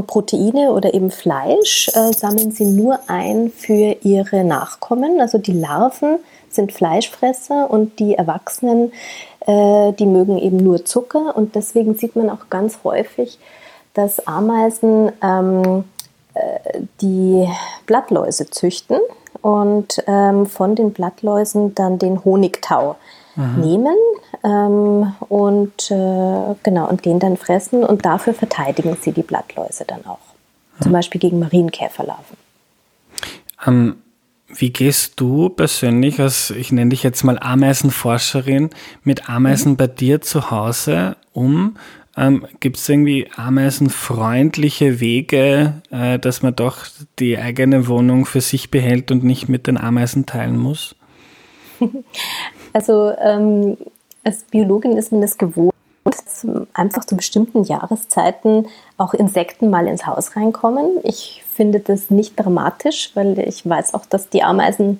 Proteine 0.08 0.72
oder 0.72 0.94
eben 0.94 1.12
Fleisch 1.12 1.90
äh, 1.94 2.12
sammeln 2.12 2.52
sie 2.52 2.66
nur 2.66 3.00
ein 3.08 3.52
für 3.52 3.96
ihre 4.02 4.44
Nachkommen. 4.44 5.22
Also 5.22 5.38
die 5.38 5.54
Larven 5.54 6.20
sind 6.50 6.72
Fleischfresser 6.72 7.70
und 7.70 8.00
die 8.00 8.16
Erwachsenen, 8.16 8.92
äh, 9.46 9.94
die 9.94 10.06
mögen 10.06 10.38
eben 10.38 10.58
nur 10.58 10.86
Zucker. 10.86 11.36
Und 11.36 11.56
deswegen 11.56 11.96
sieht 11.96 12.16
man 12.16 12.30
auch 12.30 12.50
ganz 12.50 12.80
häufig, 12.84 13.38
dass 13.98 14.26
Ameisen 14.28 15.12
ähm, 15.24 15.84
äh, 16.36 16.82
die 17.02 17.48
Blattläuse 17.88 18.50
züchten 18.50 19.00
und 19.42 20.04
ähm, 20.06 20.46
von 20.46 20.76
den 20.76 20.94
Blattläusen 20.94 21.74
dann 21.74 21.98
den 21.98 22.24
Honigtau 22.24 22.96
mhm. 23.36 23.62
nehmen 23.62 23.96
ähm, 24.44 25.14
und 25.30 25.90
äh, 25.90 26.56
genau 26.64 26.88
und 26.88 27.06
den 27.06 27.20
dann 27.20 27.38
fressen 27.38 27.84
und 27.84 28.06
dafür 28.06 28.34
verteidigen 28.36 28.96
sie 29.02 29.12
die 29.12 29.24
Blattläuse 29.24 29.84
dann 29.86 30.06
auch. 30.06 30.20
Mhm. 30.78 30.84
Zum 30.84 30.92
Beispiel 30.92 31.20
gegen 31.20 31.40
Marienkäferlarven. 31.40 32.38
Ähm, 33.66 33.96
wie 34.48 34.72
gehst 34.72 35.20
du 35.20 35.50
persönlich 35.50 36.22
als, 36.22 36.52
ich 36.52 36.72
nenne 36.72 36.92
dich 36.92 37.04
jetzt 37.04 37.24
mal 37.24 37.40
Ameisenforscherin, 37.40 38.70
mit 39.04 39.28
Ameisen 39.30 39.72
mhm. 39.74 39.78
bei 39.78 39.88
dir 39.88 40.22
zu 40.22 40.52
Hause 40.52 41.16
um? 41.34 41.78
Ähm, 42.18 42.48
Gibt 42.60 42.78
es 42.78 42.90
irgendwie 42.90 43.30
ameisenfreundliche 43.36 45.00
Wege, 45.00 45.82
äh, 45.92 46.18
dass 46.18 46.42
man 46.42 46.56
doch 46.56 46.86
die 47.20 47.38
eigene 47.38 47.88
Wohnung 47.88 48.26
für 48.26 48.42
sich 48.42 48.72
behält 48.72 49.12
und 49.12 49.24
nicht 49.24 49.48
mit 49.48 49.68
den 49.68 49.78
Ameisen 49.78 50.26
teilen 50.26 50.58
muss? 50.58 50.96
Also 52.74 53.12
ähm, 53.20 53.76
als 54.24 54.44
Biologin 54.44 54.98
ist 54.98 55.12
man 55.12 55.22
das 55.22 55.40
gewohnt, 55.40 55.74
dass 56.04 56.46
einfach 56.74 57.06
zu 57.06 57.16
bestimmten 57.16 57.64
Jahreszeiten 57.64 58.68
auch 58.98 59.16
Insekten 59.16 59.72
mal 59.72 59.88
ins 59.88 60.06
Haus 60.06 60.36
reinkommen. 60.36 61.00
Ich 61.04 61.44
finde 61.52 61.80
das 61.80 62.12
nicht 62.12 62.40
dramatisch, 62.40 63.12
weil 63.16 63.40
ich 63.40 63.68
weiß 63.68 63.96
auch, 63.96 64.06
dass 64.06 64.30
die 64.30 64.44
Ameisen 64.44 65.00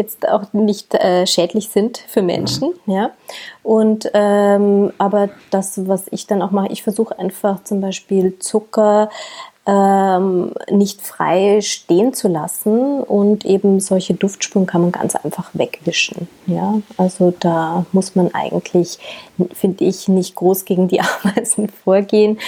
jetzt 0.00 0.28
auch 0.28 0.52
nicht 0.52 0.94
äh, 0.94 1.26
schädlich 1.26 1.68
sind 1.68 1.98
für 2.08 2.22
Menschen. 2.22 2.72
Mhm. 2.86 2.92
Ja. 2.92 3.10
Und 3.62 4.10
ähm, 4.14 4.92
aber 4.98 5.30
das, 5.50 5.86
was 5.86 6.06
ich 6.10 6.26
dann 6.26 6.42
auch 6.42 6.50
mache, 6.50 6.72
ich 6.72 6.82
versuche 6.82 7.18
einfach 7.18 7.62
zum 7.64 7.80
Beispiel 7.80 8.38
Zucker 8.38 9.10
ähm, 9.66 10.52
nicht 10.70 11.02
frei 11.02 11.60
stehen 11.60 12.14
zu 12.14 12.28
lassen 12.28 13.02
und 13.02 13.44
eben 13.44 13.78
solche 13.80 14.14
Duftspuren 14.14 14.66
kann 14.66 14.80
man 14.80 14.92
ganz 14.92 15.14
einfach 15.14 15.50
wegwischen. 15.52 16.28
Ja, 16.46 16.80
also 16.96 17.32
da 17.38 17.84
muss 17.92 18.16
man 18.16 18.34
eigentlich, 18.34 18.98
finde 19.52 19.84
ich, 19.84 20.08
nicht 20.08 20.34
groß 20.34 20.64
gegen 20.64 20.88
die 20.88 21.00
Ameisen 21.24 21.68
vorgehen. 21.68 22.38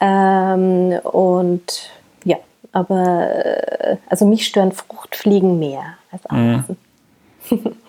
Ähm, 0.00 0.92
und 1.02 1.90
ja, 2.24 2.36
aber 2.72 3.44
äh, 3.44 3.96
also 4.08 4.26
mich 4.26 4.46
stören 4.46 4.72
Fruchtfliegen 4.72 5.58
mehr 5.58 5.82
als 6.12 6.22
mhm. 6.30 6.36
Ameisen. 6.36 6.76
Mhm. 6.78 6.89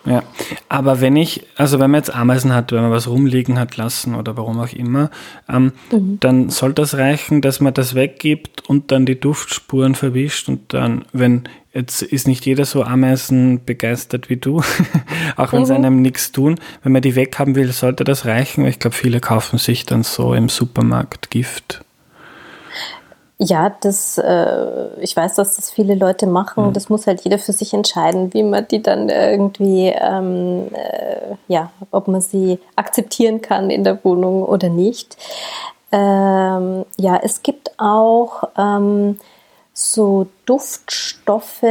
Ja, 0.05 0.23
aber 0.69 1.01
wenn 1.01 1.15
ich, 1.15 1.45
also 1.55 1.79
wenn 1.79 1.91
man 1.91 1.99
jetzt 1.99 2.13
Ameisen 2.13 2.53
hat, 2.53 2.71
wenn 2.71 2.81
man 2.81 2.91
was 2.91 3.07
rumliegen 3.07 3.59
hat 3.59 3.77
lassen 3.77 4.15
oder 4.15 4.37
warum 4.37 4.59
auch 4.59 4.73
immer, 4.73 5.09
ähm, 5.49 5.73
mhm. 5.91 6.17
dann 6.19 6.49
soll 6.49 6.73
das 6.73 6.95
reichen, 6.97 7.41
dass 7.41 7.59
man 7.59 7.73
das 7.73 7.95
weggibt 7.95 8.67
und 8.69 8.91
dann 8.91 9.05
die 9.05 9.19
Duftspuren 9.19 9.95
verwischt 9.95 10.49
und 10.49 10.73
dann, 10.73 11.05
wenn, 11.13 11.43
jetzt 11.73 12.01
ist 12.01 12.27
nicht 12.27 12.45
jeder 12.45 12.65
so 12.65 12.83
Ameisen 12.83 13.63
begeistert 13.65 14.29
wie 14.29 14.37
du, 14.37 14.61
auch 15.35 15.53
wenn 15.53 15.61
mhm. 15.61 15.65
sie 15.65 15.75
einem 15.75 16.01
nichts 16.01 16.31
tun, 16.31 16.59
wenn 16.83 16.91
man 16.91 17.01
die 17.01 17.15
weghaben 17.15 17.55
will, 17.55 17.71
sollte 17.71 18.03
das 18.03 18.25
reichen. 18.25 18.65
Ich 18.65 18.79
glaube, 18.79 18.95
viele 18.95 19.19
kaufen 19.19 19.59
sich 19.59 19.85
dann 19.85 20.03
so 20.03 20.33
im 20.33 20.49
Supermarkt 20.49 21.29
Gift. 21.29 21.83
Ja, 23.43 23.75
das, 23.81 24.19
äh, 24.19 24.93
ich 25.00 25.17
weiß, 25.17 25.33
dass 25.33 25.55
das 25.55 25.71
viele 25.71 25.95
Leute 25.95 26.27
machen. 26.27 26.67
Mhm. 26.67 26.74
Das 26.74 26.89
muss 26.89 27.07
halt 27.07 27.21
jeder 27.21 27.39
für 27.39 27.53
sich 27.53 27.74
entscheiden, 27.74 28.31
wie 28.36 28.43
man 28.43 28.67
die 28.67 28.83
dann 28.83 29.10
irgendwie, 29.10 29.88
ähm, 29.88 30.67
äh, 30.74 31.36
ja, 31.48 31.71
ob 31.89 32.07
man 32.07 32.21
sie 32.21 32.60
akzeptieren 32.75 33.41
kann 33.41 33.71
in 33.71 33.83
der 33.83 34.03
Wohnung 34.05 34.43
oder 34.43 34.69
nicht. 34.69 35.17
Ähm, 35.91 36.86
ja, 36.98 37.19
es 37.24 37.41
gibt 37.41 37.71
auch 37.79 38.43
ähm, 38.55 39.17
so 39.74 40.27
Duftstoffe, 40.45 41.65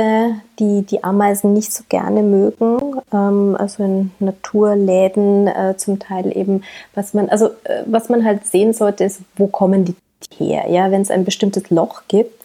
die 0.59 0.83
die 0.83 1.05
Ameisen 1.05 1.53
nicht 1.53 1.73
so 1.73 1.85
gerne 1.89 2.25
mögen. 2.25 3.01
Ähm, 3.13 3.57
also 3.57 3.85
in 3.85 4.11
Naturläden 4.19 5.47
äh, 5.47 5.77
zum 5.77 6.01
Teil 6.01 6.37
eben, 6.37 6.65
was 6.97 7.15
man, 7.15 7.29
also 7.29 7.47
äh, 7.63 7.85
was 7.87 8.09
man 8.09 8.25
halt 8.25 8.45
sehen 8.45 8.73
sollte, 8.73 9.05
ist, 9.05 9.21
wo 9.37 9.47
kommen 9.47 9.85
die 9.85 9.95
her. 10.39 10.69
Ja, 10.69 10.91
wenn 10.91 11.03
es 11.03 11.11
ein 11.11 11.25
bestimmtes 11.25 11.71
Loch 11.71 12.03
gibt, 12.09 12.45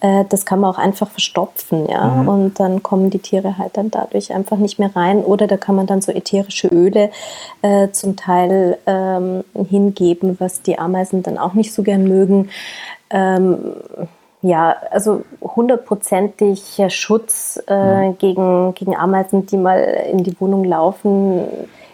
äh, 0.00 0.24
das 0.28 0.44
kann 0.46 0.60
man 0.60 0.70
auch 0.70 0.78
einfach 0.78 1.10
verstopfen, 1.10 1.88
ja, 1.88 2.06
mhm. 2.06 2.28
und 2.28 2.60
dann 2.60 2.82
kommen 2.82 3.10
die 3.10 3.18
Tiere 3.18 3.58
halt 3.58 3.76
dann 3.76 3.90
dadurch 3.90 4.32
einfach 4.32 4.56
nicht 4.56 4.78
mehr 4.78 4.94
rein. 4.94 5.24
Oder 5.24 5.46
da 5.46 5.56
kann 5.56 5.74
man 5.74 5.86
dann 5.86 6.02
so 6.02 6.12
ätherische 6.12 6.68
Öle 6.68 7.10
äh, 7.62 7.88
zum 7.90 8.16
Teil 8.16 8.78
ähm, 8.86 9.44
hingeben, 9.54 10.36
was 10.38 10.62
die 10.62 10.78
Ameisen 10.78 11.22
dann 11.22 11.38
auch 11.38 11.54
nicht 11.54 11.72
so 11.72 11.82
gern 11.82 12.04
mögen. 12.04 12.50
Ähm, 13.10 13.76
ja, 14.42 14.76
also 14.90 15.24
hundertprozentiger 15.40 16.90
Schutz 16.90 17.62
äh, 17.66 18.08
mhm. 18.08 18.18
gegen, 18.18 18.74
gegen 18.74 18.94
Ameisen, 18.94 19.46
die 19.46 19.56
mal 19.56 19.78
in 20.12 20.22
die 20.22 20.38
Wohnung 20.38 20.64
laufen, 20.64 21.46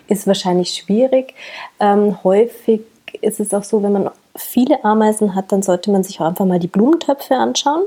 ist 0.09 0.27
wahrscheinlich 0.27 0.71
schwierig. 0.71 1.35
Ähm, 1.79 2.19
häufig 2.25 2.81
ist 3.21 3.39
es 3.39 3.55
auch 3.55 3.63
so, 3.63 3.83
wenn 3.83 3.93
man 3.93 4.11
viele 4.43 4.85
Ameisen 4.85 5.35
hat, 5.35 5.53
dann 5.53 5.63
sollte 5.63 5.91
man 5.91 6.05
sich 6.05 6.21
auch 6.21 6.27
einfach 6.27 6.47
mal 6.47 6.59
die 6.59 6.69
Blumentöpfe 6.69 7.35
anschauen, 7.35 7.83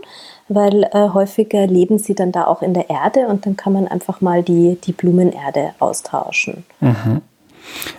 weil 0.48 0.84
äh, 0.84 1.10
häufiger 1.10 1.68
leben 1.68 2.00
sie 2.00 2.16
dann 2.16 2.32
da 2.32 2.46
auch 2.46 2.62
in 2.62 2.74
der 2.74 2.90
Erde 2.90 3.28
und 3.28 3.46
dann 3.46 3.58
kann 3.58 3.74
man 3.74 3.88
einfach 3.88 4.22
mal 4.22 4.44
die, 4.44 4.78
die 4.84 4.94
Blumenerde 4.94 5.74
austauschen. 5.80 6.64
Mhm. 6.80 7.22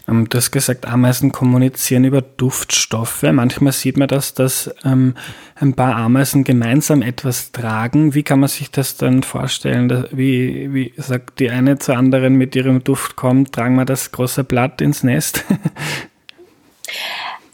Ähm, 0.09 0.29
du 0.29 0.37
hast 0.39 0.51
gesagt, 0.51 0.87
Ameisen 0.87 1.33
kommunizieren 1.33 2.05
über 2.05 2.23
Duftstoffe. 2.23 3.23
Manchmal 3.23 3.73
sieht 3.73 3.97
man 3.97 4.09
das, 4.09 4.35
dass 4.35 4.71
ähm, 4.85 5.15
ein 5.57 5.75
paar 5.75 5.97
Ameisen 5.97 6.45
gemeinsam 6.45 7.03
etwas 7.03 7.53
tragen. 7.53 8.15
Wie 8.15 8.23
kann 8.23 8.41
man 8.41 8.49
sich 8.49 8.71
das 8.71 8.97
dann 8.97 9.23
vorstellen? 9.23 10.07
Wie, 10.11 10.73
wie 10.75 10.93
sagt 10.97 11.41
die 11.41 11.51
eine 11.51 11.79
zur 11.79 11.97
anderen 11.97 12.35
mit 12.35 12.55
ihrem 12.57 12.85
Duft 12.85 13.17
kommt, 13.17 13.53
tragen 13.53 13.77
wir 13.77 13.85
das 13.85 14.13
große 14.13 14.45
Blatt 14.45 14.81
ins 14.81 15.03
Nest? 15.03 15.45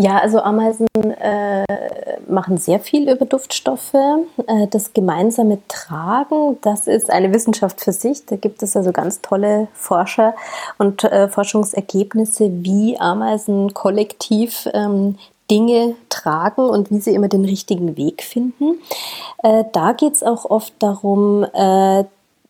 Ja, 0.01 0.17
also 0.17 0.41
Ameisen 0.41 0.87
äh, 0.95 1.67
machen 2.27 2.57
sehr 2.57 2.81
viel 2.81 3.11
über 3.11 3.27
Duftstoffe. 3.27 3.93
Äh, 3.93 4.67
das 4.71 4.95
gemeinsame 4.95 5.59
Tragen, 5.69 6.57
das 6.63 6.87
ist 6.87 7.11
eine 7.11 7.35
Wissenschaft 7.35 7.83
für 7.83 7.93
sich. 7.93 8.25
Da 8.25 8.37
gibt 8.37 8.63
es 8.63 8.79
also 8.79 8.93
ganz 8.93 9.21
tolle 9.21 9.69
Forscher 9.75 10.35
und 10.79 11.05
äh, 11.05 11.29
Forschungsergebnisse, 11.29 12.51
wie 12.63 12.99
Ameisen 12.99 13.75
kollektiv 13.75 14.67
ähm, 14.73 15.19
Dinge 15.51 15.97
tragen 16.09 16.63
und 16.63 16.91
wie 16.91 17.01
sie 17.01 17.15
immer 17.15 17.29
den 17.29 17.45
richtigen 17.45 17.99
Weg 17.99 18.23
finden. 18.23 18.81
Äh, 19.43 19.65
da 19.73 19.93
geht 19.93 20.15
es 20.15 20.23
auch 20.23 20.47
oft 20.47 20.73
darum, 20.79 21.45
äh, 21.53 22.01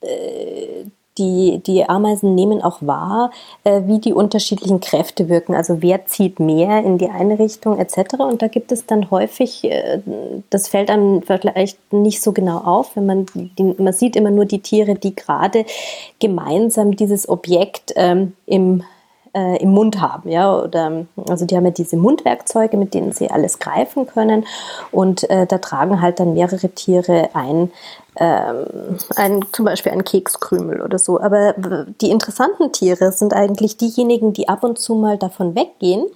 äh, 0.02 0.84
die, 1.20 1.60
die 1.64 1.88
Ameisen 1.88 2.34
nehmen 2.34 2.62
auch 2.62 2.78
wahr, 2.80 3.30
äh, 3.64 3.82
wie 3.84 4.00
die 4.00 4.14
unterschiedlichen 4.14 4.80
Kräfte 4.80 5.28
wirken. 5.28 5.54
Also 5.54 5.82
wer 5.82 6.06
zieht 6.06 6.40
mehr 6.40 6.82
in 6.82 6.98
die 6.98 7.10
eine 7.10 7.38
Richtung 7.38 7.78
etc. 7.78 8.14
Und 8.18 8.42
da 8.42 8.48
gibt 8.48 8.72
es 8.72 8.86
dann 8.86 9.10
häufig, 9.10 9.64
äh, 9.64 10.00
das 10.48 10.68
fällt 10.68 10.90
einem 10.90 11.22
vielleicht 11.22 11.92
nicht 11.92 12.22
so 12.22 12.32
genau 12.32 12.58
auf, 12.58 12.96
wenn 12.96 13.06
man, 13.06 13.26
die, 13.34 13.74
man 13.78 13.92
sieht 13.92 14.16
immer 14.16 14.30
nur 14.30 14.46
die 14.46 14.60
Tiere, 14.60 14.94
die 14.94 15.14
gerade 15.14 15.66
gemeinsam 16.18 16.96
dieses 16.96 17.28
Objekt 17.28 17.92
ähm, 17.96 18.32
im 18.46 18.82
äh, 19.34 19.62
im 19.62 19.70
Mund 19.70 20.00
haben, 20.00 20.28
ja, 20.28 20.54
oder 20.56 21.06
also 21.28 21.46
die 21.46 21.56
haben 21.56 21.64
ja 21.64 21.70
diese 21.70 21.96
Mundwerkzeuge, 21.96 22.76
mit 22.76 22.94
denen 22.94 23.12
sie 23.12 23.30
alles 23.30 23.58
greifen 23.58 24.06
können 24.06 24.46
und 24.90 25.28
äh, 25.30 25.46
da 25.46 25.58
tragen 25.58 26.00
halt 26.00 26.20
dann 26.20 26.34
mehrere 26.34 26.68
Tiere 26.68 27.30
ein 27.34 27.70
ähm, 28.16 28.98
ein, 29.16 29.40
zum 29.52 29.64
Beispiel 29.64 29.92
ein 29.92 30.04
Kekskrümel 30.04 30.82
oder 30.82 30.98
so. 30.98 31.20
Aber 31.20 31.54
die 32.00 32.10
interessanten 32.10 32.72
Tiere 32.72 33.12
sind 33.12 33.32
eigentlich 33.32 33.76
diejenigen, 33.76 34.32
die 34.32 34.48
ab 34.48 34.64
und 34.64 34.78
zu 34.78 34.94
mal 34.96 35.16
davon 35.16 35.54
weggehen 35.54 36.06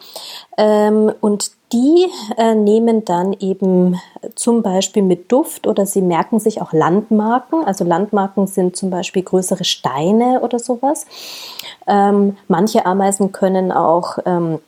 ähm, 0.59 1.13
und 1.21 1.53
die 1.75 2.09
äh, 2.37 2.55
nehmen 2.55 3.05
dann 3.05 3.33
eben 3.33 4.01
zum 4.37 4.63
Beispiel 4.63 5.03
mit 5.03 5.31
Duft 5.31 5.67
oder 5.67 5.87
sie 5.87 6.03
merken 6.03 6.39
sich 6.39 6.63
auch 6.63 6.73
Landmarken. 6.73 7.65
Also 7.65 7.85
Landmarken 7.85 8.47
sind 8.47 8.77
zum 8.77 8.91
Beispiel 8.91 9.23
größere 9.23 9.65
Steine 9.65 10.41
oder 10.41 10.61
sowas. 10.61 11.05
Ähm, 11.87 12.37
manche 12.49 12.87
Ameisen 12.87 13.33
können 13.33 13.73
auch 13.73 14.19
ähm, 14.25 14.61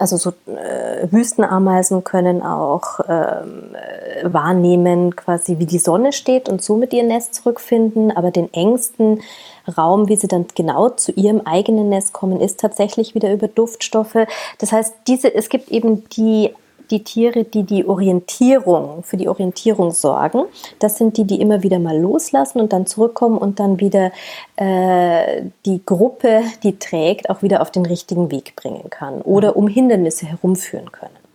also 0.00 0.16
so 0.16 0.32
äh, 0.46 1.06
Wüstenameisen 1.10 2.02
können 2.02 2.42
auch 2.42 3.00
ähm, 3.08 3.74
äh, 3.74 4.32
wahrnehmen, 4.32 5.14
quasi 5.14 5.58
wie 5.58 5.66
die 5.66 5.78
Sonne 5.78 6.12
steht 6.12 6.48
und 6.48 6.62
somit 6.62 6.92
ihr 6.92 7.04
Nest 7.04 7.34
zurückfinden. 7.34 8.10
Aber 8.10 8.30
den 8.30 8.52
engsten 8.52 9.20
Raum, 9.68 10.08
wie 10.08 10.16
sie 10.16 10.28
dann 10.28 10.46
genau 10.54 10.90
zu 10.90 11.12
ihrem 11.12 11.42
eigenen 11.42 11.88
Nest 11.88 12.12
kommen, 12.12 12.40
ist 12.40 12.60
tatsächlich 12.60 13.14
wieder 13.14 13.32
über 13.32 13.48
Duftstoffe. 13.48 14.26
Das 14.58 14.72
heißt, 14.72 14.94
diese, 15.06 15.34
es 15.34 15.48
gibt 15.48 15.70
eben 15.70 16.08
die 16.10 16.50
die 16.90 17.04
Tiere, 17.04 17.44
die 17.44 17.64
die 17.64 17.86
Orientierung, 17.86 19.02
für 19.02 19.16
die 19.16 19.28
Orientierung 19.28 19.90
sorgen. 19.90 20.44
Das 20.78 20.96
sind 20.96 21.16
die, 21.16 21.24
die 21.24 21.40
immer 21.40 21.62
wieder 21.62 21.78
mal 21.78 21.98
loslassen 21.98 22.60
und 22.60 22.72
dann 22.72 22.86
zurückkommen 22.86 23.38
und 23.38 23.60
dann 23.60 23.80
wieder 23.80 24.10
äh, 24.56 25.42
die 25.66 25.82
Gruppe, 25.84 26.42
die 26.62 26.78
trägt, 26.78 27.30
auch 27.30 27.42
wieder 27.42 27.62
auf 27.62 27.70
den 27.70 27.86
richtigen 27.86 28.30
Weg 28.30 28.56
bringen 28.56 28.88
kann 28.90 29.20
oder 29.22 29.56
um 29.56 29.68
Hindernisse 29.68 30.26
herumführen 30.26 30.90
können. 30.92 31.27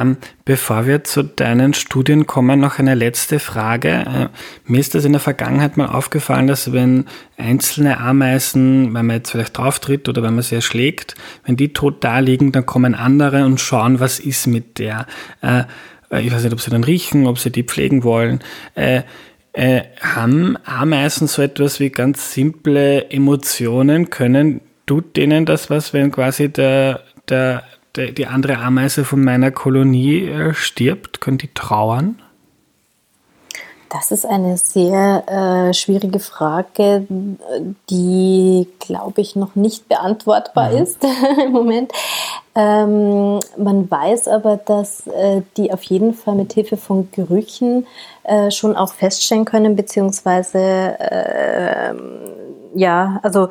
Hm. 0.00 0.10
Ähm, 0.10 0.16
bevor 0.44 0.86
wir 0.86 1.04
zu 1.04 1.22
deinen 1.22 1.74
Studien 1.74 2.26
kommen, 2.26 2.60
noch 2.60 2.78
eine 2.78 2.94
letzte 2.94 3.38
Frage. 3.38 3.88
Äh, 3.90 4.28
mir 4.64 4.80
ist 4.80 4.94
das 4.94 5.04
in 5.04 5.12
der 5.12 5.20
Vergangenheit 5.20 5.76
mal 5.76 5.86
aufgefallen, 5.86 6.46
dass 6.46 6.72
wenn 6.72 7.04
einzelne 7.36 7.98
Ameisen, 7.98 8.94
wenn 8.94 9.06
man 9.06 9.16
jetzt 9.16 9.30
vielleicht 9.30 9.56
drauf 9.56 9.78
tritt 9.78 10.08
oder 10.08 10.22
wenn 10.22 10.34
man 10.34 10.42
sie 10.42 10.56
erschlägt, 10.56 11.14
wenn 11.44 11.56
die 11.56 11.72
tot 11.72 12.02
da 12.02 12.18
liegen, 12.18 12.52
dann 12.52 12.66
kommen 12.66 12.94
andere 12.94 13.44
und 13.44 13.60
schauen, 13.60 14.00
was 14.00 14.18
ist 14.18 14.46
mit 14.46 14.78
der. 14.78 15.06
Äh, 15.42 15.64
ich 16.20 16.32
weiß 16.32 16.42
nicht, 16.42 16.52
ob 16.52 16.60
sie 16.60 16.70
dann 16.70 16.84
riechen, 16.84 17.26
ob 17.26 17.38
sie 17.38 17.50
die 17.50 17.62
pflegen 17.62 18.02
wollen. 18.02 18.40
Äh, 18.74 19.02
äh, 19.52 19.82
haben 20.00 20.56
Ameisen 20.64 21.26
so 21.26 21.42
etwas 21.42 21.80
wie 21.80 21.90
ganz 21.90 22.32
simple 22.32 23.10
Emotionen? 23.10 24.10
Können, 24.10 24.60
tut 24.86 25.16
denen 25.16 25.44
das 25.44 25.70
was, 25.70 25.92
wenn 25.92 26.10
quasi 26.10 26.48
der, 26.48 27.02
der 27.28 27.64
die, 27.96 28.12
die 28.14 28.26
andere 28.26 28.58
Ameise 28.58 29.04
von 29.04 29.22
meiner 29.22 29.50
Kolonie 29.50 30.26
äh, 30.26 30.54
stirbt? 30.54 31.20
Können 31.20 31.38
die 31.38 31.52
trauern? 31.52 32.20
Das 33.90 34.12
ist 34.12 34.24
eine 34.24 34.56
sehr 34.56 35.24
äh, 35.26 35.74
schwierige 35.74 36.20
Frage, 36.20 37.08
die, 37.90 38.68
glaube 38.78 39.20
ich, 39.20 39.34
noch 39.34 39.56
nicht 39.56 39.88
beantwortbar 39.88 40.70
mhm. 40.70 40.78
ist 40.78 40.98
im 41.44 41.50
Moment. 41.50 41.90
Ähm, 42.54 43.40
man 43.56 43.90
weiß 43.90 44.28
aber, 44.28 44.58
dass 44.58 45.08
äh, 45.08 45.42
die 45.56 45.72
auf 45.72 45.82
jeden 45.82 46.14
Fall 46.14 46.36
mit 46.36 46.52
Hilfe 46.52 46.76
von 46.76 47.10
Gerüchen 47.10 47.84
äh, 48.22 48.52
schon 48.52 48.76
auch 48.76 48.92
feststellen 48.92 49.44
können, 49.44 49.74
beziehungsweise 49.74 50.60
äh, 50.60 51.92
ja, 52.74 53.18
also 53.24 53.48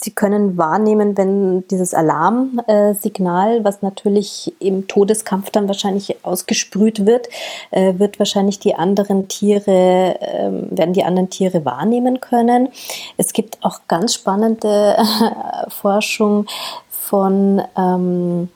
Sie 0.00 0.12
können 0.12 0.56
wahrnehmen, 0.56 1.16
wenn 1.16 1.66
dieses 1.68 1.92
Alarmsignal, 1.92 3.64
was 3.64 3.82
natürlich 3.82 4.54
im 4.60 4.86
Todeskampf 4.86 5.50
dann 5.50 5.66
wahrscheinlich 5.66 6.24
ausgesprüht 6.24 7.04
wird, 7.04 7.28
äh, 7.72 7.98
wird 7.98 8.20
wahrscheinlich 8.20 8.60
die 8.60 8.76
anderen 8.76 9.26
Tiere, 9.26 10.16
ähm, 10.20 10.68
werden 10.70 10.92
die 10.92 11.02
anderen 11.02 11.30
Tiere 11.30 11.64
wahrnehmen 11.64 12.20
können. 12.20 12.68
Es 13.16 13.32
gibt 13.32 13.58
auch 13.62 13.80
ganz 13.88 14.14
spannende 14.14 14.96
Forschung 15.68 16.46
von 16.88 17.62
ähm, 17.76 18.48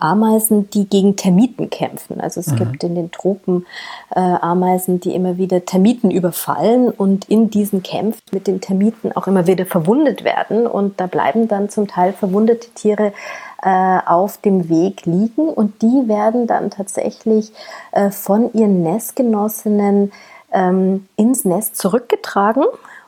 Ameisen, 0.00 0.70
die 0.70 0.88
gegen 0.88 1.16
Termiten 1.16 1.70
kämpfen. 1.70 2.20
Also 2.20 2.40
es 2.40 2.48
mhm. 2.48 2.56
gibt 2.56 2.84
in 2.84 2.94
den 2.94 3.10
Tropen 3.10 3.66
äh, 4.14 4.20
Ameisen, 4.20 5.00
die 5.00 5.14
immer 5.14 5.38
wieder 5.38 5.64
Termiten 5.64 6.10
überfallen 6.10 6.90
und 6.90 7.28
in 7.28 7.50
diesen 7.50 7.82
Kämpfen 7.82 8.22
mit 8.32 8.46
den 8.46 8.60
Termiten 8.60 9.12
auch 9.12 9.26
immer 9.26 9.46
wieder 9.46 9.66
verwundet 9.66 10.24
werden. 10.24 10.66
Und 10.66 11.00
da 11.00 11.06
bleiben 11.06 11.48
dann 11.48 11.68
zum 11.68 11.86
Teil 11.86 12.12
verwundete 12.12 12.70
Tiere 12.70 13.12
äh, 13.62 13.98
auf 14.06 14.38
dem 14.38 14.68
Weg 14.68 15.04
liegen 15.04 15.48
und 15.48 15.82
die 15.82 16.08
werden 16.08 16.46
dann 16.46 16.70
tatsächlich 16.70 17.52
äh, 17.92 18.10
von 18.10 18.52
ihren 18.52 18.82
Nestgenossinnen 18.82 20.12
ähm, 20.52 21.06
ins 21.16 21.44
Nest 21.44 21.76
zurückgetragen. 21.76 22.64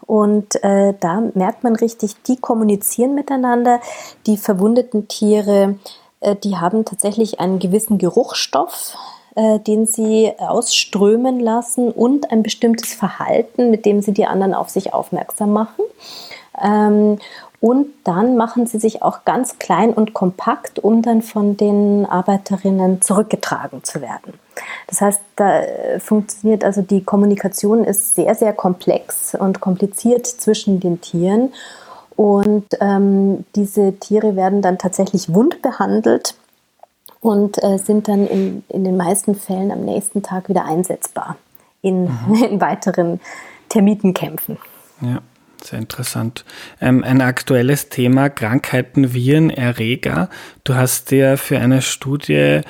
Und 0.06 0.62
äh, 0.62 0.94
da 0.98 1.22
merkt 1.34 1.64
man 1.64 1.76
richtig, 1.76 2.22
die 2.24 2.36
kommunizieren 2.36 3.14
miteinander. 3.14 3.80
Die 4.26 4.36
verwundeten 4.36 5.08
Tiere 5.08 5.76
die 6.42 6.56
haben 6.56 6.84
tatsächlich 6.84 7.40
einen 7.40 7.58
gewissen 7.58 7.98
Geruchsstoff, 7.98 8.96
äh, 9.34 9.58
den 9.60 9.86
sie 9.86 10.32
ausströmen 10.38 11.40
lassen 11.40 11.90
und 11.90 12.30
ein 12.30 12.42
bestimmtes 12.42 12.92
Verhalten, 12.92 13.70
mit 13.70 13.86
dem 13.86 14.02
sie 14.02 14.12
die 14.12 14.26
anderen 14.26 14.54
auf 14.54 14.68
sich 14.68 14.92
aufmerksam 14.92 15.52
machen. 15.52 15.84
Ähm, 16.62 17.18
und 17.62 17.86
dann 18.02 18.36
machen 18.36 18.66
sie 18.66 18.80
sich 18.80 19.02
auch 19.02 19.24
ganz 19.24 19.58
klein 19.60 19.94
und 19.94 20.14
kompakt, 20.14 20.80
um 20.80 21.00
dann 21.00 21.22
von 21.22 21.56
den 21.56 22.04
Arbeiterinnen 22.04 23.00
zurückgetragen 23.02 23.84
zu 23.84 24.02
werden. 24.02 24.34
Das 24.88 25.00
heißt, 25.00 25.20
da 25.36 25.60
äh, 25.60 26.00
funktioniert 26.00 26.64
also 26.64 26.82
die 26.82 27.04
Kommunikation 27.04 27.84
ist 27.84 28.16
sehr, 28.16 28.34
sehr 28.34 28.52
komplex 28.52 29.36
und 29.36 29.60
kompliziert 29.60 30.26
zwischen 30.26 30.80
den 30.80 31.00
Tieren. 31.00 31.52
Und 32.16 32.66
ähm, 32.80 33.44
diese 33.56 33.98
Tiere 33.98 34.36
werden 34.36 34.62
dann 34.62 34.78
tatsächlich 34.78 35.32
wund 35.32 35.62
behandelt 35.62 36.34
und 37.20 37.62
äh, 37.62 37.78
sind 37.78 38.08
dann 38.08 38.26
in, 38.26 38.64
in 38.68 38.84
den 38.84 38.96
meisten 38.96 39.34
Fällen 39.34 39.70
am 39.70 39.84
nächsten 39.84 40.22
Tag 40.22 40.48
wieder 40.48 40.64
einsetzbar 40.64 41.36
in, 41.80 42.04
mhm. 42.04 42.44
in 42.50 42.60
weiteren 42.60 43.20
Termitenkämpfen. 43.68 44.58
Ja. 45.00 45.20
Sehr 45.64 45.78
interessant. 45.78 46.44
Ähm, 46.80 47.04
ein 47.04 47.20
aktuelles 47.20 47.88
Thema, 47.88 48.28
Krankheiten, 48.30 49.14
Viren, 49.14 49.48
Erreger. 49.48 50.28
Du 50.64 50.74
hast 50.74 51.12
dir 51.12 51.38
für 51.38 51.58
eine 51.58 51.82
Studie 51.82 52.62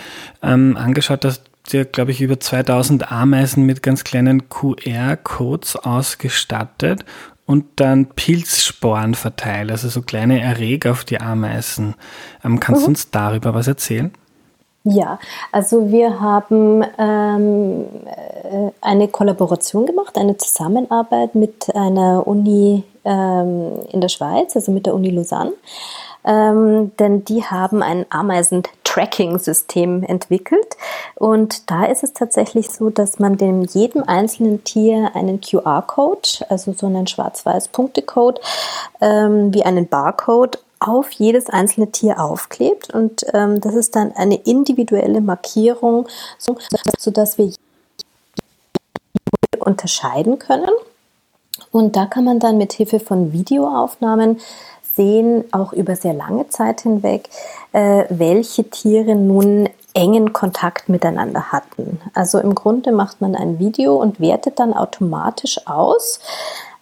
ähm, 0.43 0.77
angeschaut, 0.77 1.25
dass 1.25 1.41
dir, 1.71 1.85
glaube 1.85 2.11
ich, 2.11 2.21
über 2.21 2.39
2000 2.39 3.11
Ameisen 3.11 3.65
mit 3.65 3.83
ganz 3.83 4.05
kleinen 4.05 4.49
QR-Codes 4.49 5.77
ausgestattet 5.77 7.05
und 7.47 7.65
dann 7.77 8.07
Pilzsporen 8.07 9.15
verteilt, 9.15 9.71
also 9.71 9.89
so 9.89 10.03
kleine 10.03 10.41
Erreger 10.41 10.93
auf 10.93 11.05
die 11.05 11.21
Ameisen. 11.21 11.95
Ähm, 12.45 12.61
kannst 12.61 12.83
mhm. 12.83 12.85
du 12.85 12.91
uns 12.91 13.11
darüber 13.11 13.55
was 13.55 13.67
erzählen? 13.67 14.13
Ja, 14.85 15.21
also 15.53 15.91
wir 15.91 16.21
haben 16.21 16.85
ähm, 16.99 17.85
äh, 18.05 18.71
eine 18.81 19.07
Kollaboration 19.07 19.87
gemacht, 19.87 20.19
eine 20.19 20.37
Zusammenarbeit 20.37 21.37
mit 21.37 21.75
einer 21.75 22.27
Uni 22.27 22.83
ähm, 23.05 23.79
in 23.91 24.01
der 24.01 24.09
Schweiz, 24.09 24.57
also 24.57 24.73
mit 24.73 24.87
der 24.87 24.95
Uni 24.95 25.11
Lausanne. 25.11 25.53
Ähm, 26.25 26.93
denn 26.99 27.25
die 27.25 27.45
haben 27.45 27.83
ein 27.83 28.07
Ameisen-Tracking-System 28.93 30.03
entwickelt. 30.03 30.77
Und 31.17 31.71
da 31.71 31.85
ist 31.85 32.03
es 32.03 32.13
tatsächlich 32.13 32.71
so, 32.71 32.91
dass 32.91 33.19
man 33.19 33.37
dem 33.37 33.63
jedem 33.63 34.03
einzelnen 34.05 34.65
Tier 34.65 35.13
einen 35.15 35.41
QR-Code, 35.41 36.47
also 36.49 36.73
so 36.73 36.87
einen 36.87 37.07
schwarz-weiß 37.07 37.69
Punktecode, 37.69 38.41
ähm, 39.01 39.53
wie 39.55 39.65
einen 39.65 39.89
Barcode 39.89 40.59
auf 40.81 41.11
jedes 41.13 41.49
einzelne 41.49 41.93
Tier 41.93 42.21
aufklebt. 42.21 42.93
Und 42.93 43.25
ähm, 43.33 43.61
das 43.61 43.75
ist 43.75 43.95
dann 43.97 44.13
eine 44.13 44.37
individuelle 44.37 45.21
Markierung, 45.21 46.09
so, 46.39 46.57
sodass 46.99 47.39
wir 47.39 47.53
unterscheiden 49.59 50.39
können. 50.39 50.71
Und 51.71 51.97
da 51.97 52.07
kann 52.07 52.25
man 52.25 52.41
dann 52.41 52.59
mit 52.59 52.73
Hilfe 52.73 52.99
von 52.99 53.33
Videoaufnahmen 53.33 54.41
sehen, 54.95 55.45
auch 55.53 55.73
über 55.73 55.97
sehr 55.97 56.15
lange 56.15 56.49
Zeit 56.49 56.83
hinweg, 56.83 57.29
äh, 57.73 58.05
welche 58.09 58.69
Tiere 58.71 59.15
nun 59.15 59.69
engen 59.95 60.33
Kontakt 60.33 60.89
miteinander 60.89 61.53
hatten. 61.53 62.01
Also 62.15 62.39
im 62.39 62.55
Grunde 62.55 62.93
macht 62.93 63.21
man 63.21 63.35
ein 63.35 63.59
Video 63.59 63.97
und 63.97 64.21
wertet 64.21 64.59
dann 64.59 64.73
automatisch 64.73 65.67
aus, 65.67 66.21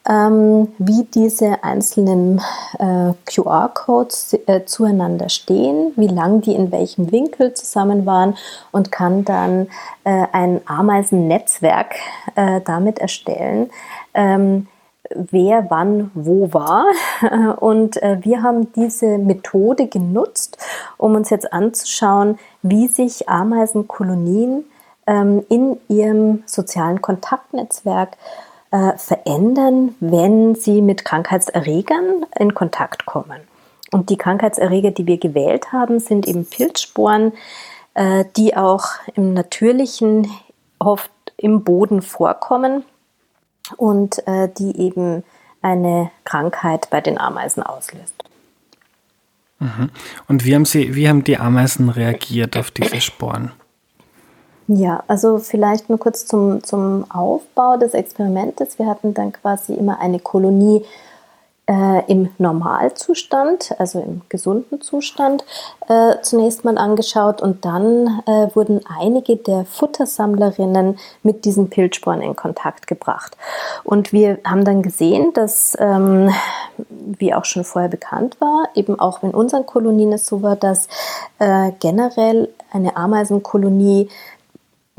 ähm, 0.09 0.69
wie 0.79 1.05
diese 1.05 1.63
einzelnen 1.63 2.41
äh, 2.79 3.13
QR-Codes 3.27 4.39
äh, 4.47 4.65
zueinander 4.65 5.29
stehen, 5.29 5.93
wie 5.97 6.07
lang 6.07 6.41
die 6.41 6.55
in 6.55 6.73
welchem 6.73 7.13
Winkel 7.13 7.53
zusammen 7.55 8.07
waren 8.07 8.37
und 8.73 8.91
kann 8.91 9.25
dann 9.25 9.69
äh, 10.05 10.27
ein 10.33 10.63
Ameisennetzwerk 10.67 11.97
äh, 12.35 12.61
damit 12.65 12.99
erstellen. 12.99 13.71
Ähm, 14.15 14.69
wer 15.15 15.71
wann 15.71 16.11
wo 16.15 16.53
war. 16.53 16.87
Und 17.61 18.03
äh, 18.03 18.19
wir 18.23 18.43
haben 18.43 18.73
diese 18.73 19.19
Methode 19.19 19.87
genutzt, 19.87 20.59
um 20.97 21.15
uns 21.15 21.31
jetzt 21.31 21.53
anzuschauen, 21.53 22.39
wie 22.63 22.89
sich 22.89 23.29
Ameisenkolonien 23.29 24.65
ähm, 25.07 25.45
in 25.49 25.79
ihrem 25.89 26.43
sozialen 26.47 27.03
Kontaktnetzwerk 27.03 28.17
äh, 28.71 28.97
verändern, 28.97 29.95
wenn 30.01 30.55
sie 30.55 30.83
mit 30.83 31.05
Krankheitserregern 31.05 32.27
in 32.39 32.55
Kontakt 32.55 33.07
kommen. 33.07 33.41
Und 33.91 34.11
die 34.11 34.17
Krankheitserreger, 34.17 34.93
die 34.93 35.07
wir 35.07 35.19
gewählt 35.19 35.73
haben, 35.73 35.99
sind 35.99 36.29
eben 36.29 36.47
Pilzsporen, 36.47 37.33
äh, 37.95 38.25
die 38.37 38.57
auch 38.57 38.85
im 39.17 39.35
natürlichen 39.35 40.31
oft 40.79 41.11
im 41.37 41.65
Boden 41.65 42.03
vorkommen 42.03 42.85
und 43.77 44.27
äh, 44.27 44.49
die 44.59 44.79
eben 44.79 45.25
eine 45.63 46.11
Krankheit 46.25 46.89
bei 46.91 47.01
den 47.01 47.19
Ameisen 47.19 47.63
auslöst. 47.63 48.15
Mhm. 49.59 49.91
Und 50.27 50.45
wie 50.45 50.55
haben, 50.55 50.65
Sie, 50.65 50.95
wie 50.95 51.09
haben 51.09 51.23
die 51.23 51.37
Ameisen 51.37 51.91
reagiert 51.91 52.57
auf 52.57 52.71
diese 52.71 53.01
Sporen? 53.01 53.53
Ja, 54.67 55.03
also 55.09 55.39
vielleicht 55.39 55.89
nur 55.89 55.99
kurz 55.99 56.27
zum, 56.27 56.63
zum 56.63 57.11
Aufbau 57.11 57.77
des 57.77 57.93
Experimentes. 57.93 58.79
Wir 58.79 58.87
hatten 58.87 59.15
dann 59.15 59.33
quasi 59.33 59.75
immer 59.75 59.99
eine 59.99 60.21
Kolonie 60.21 60.85
äh, 61.71 62.05
im 62.11 62.31
Normalzustand, 62.39 63.75
also 63.79 64.01
im 64.01 64.23
gesunden 64.29 64.81
Zustand, 64.81 65.45
äh, 65.89 66.17
zunächst 66.21 66.65
mal 66.65 66.77
angeschaut 66.77 67.41
und 67.41 67.65
dann 67.65 68.23
äh, 68.27 68.49
wurden 68.55 68.81
einige 68.99 69.37
der 69.37 69.65
Futtersammlerinnen 69.67 70.99
mit 71.23 71.45
diesen 71.45 71.71
Pilzsporen 71.71 72.23
in 72.23 72.35
Kontakt 72.35 72.89
gebracht. 72.89 73.37
Und 73.85 74.13
wir 74.13 74.39
haben 74.45 74.65
dann 74.65 74.83
gesehen, 74.83 75.33
dass, 75.33 75.77
ähm, 75.79 76.31
wie 76.89 77.33
auch 77.35 77.45
schon 77.45 77.63
vorher 77.63 77.91
bekannt 77.91 78.41
war, 78.41 78.69
eben 78.75 78.99
auch 78.99 79.23
in 79.23 79.31
unseren 79.31 79.65
Kolonien 79.65 80.13
es 80.13 80.27
so 80.27 80.43
war, 80.43 80.57
dass 80.57 80.89
äh, 81.39 81.71
generell 81.79 82.49
eine 82.73 82.97
Ameisenkolonie 82.97 84.09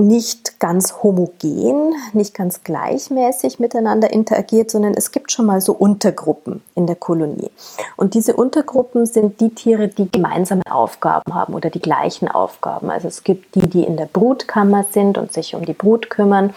nicht 0.07 0.59
ganz 0.59 1.03
homogen, 1.03 1.93
nicht 2.13 2.33
ganz 2.33 2.63
gleichmäßig 2.63 3.59
miteinander 3.59 4.11
interagiert, 4.11 4.71
sondern 4.71 4.93
es 4.93 5.11
gibt 5.11 5.31
schon 5.31 5.45
mal 5.45 5.61
so 5.61 5.73
Untergruppen 5.73 6.61
in 6.75 6.87
der 6.87 6.95
Kolonie. 6.95 7.49
Und 7.95 8.13
diese 8.13 8.35
Untergruppen 8.35 9.05
sind 9.05 9.39
die 9.39 9.49
Tiere, 9.49 9.87
die 9.87 10.11
gemeinsame 10.11 10.63
Aufgaben 10.69 11.33
haben 11.33 11.53
oder 11.53 11.69
die 11.69 11.81
gleichen 11.81 12.27
Aufgaben. 12.27 12.89
Also 12.89 13.07
es 13.07 13.23
gibt 13.23 13.55
die, 13.55 13.67
die 13.67 13.83
in 13.83 13.97
der 13.97 14.05
Brutkammer 14.05 14.85
sind 14.91 15.17
und 15.17 15.31
sich 15.31 15.55
um 15.55 15.65
die 15.65 15.73
Brut 15.73 16.09
kümmern. 16.09 16.53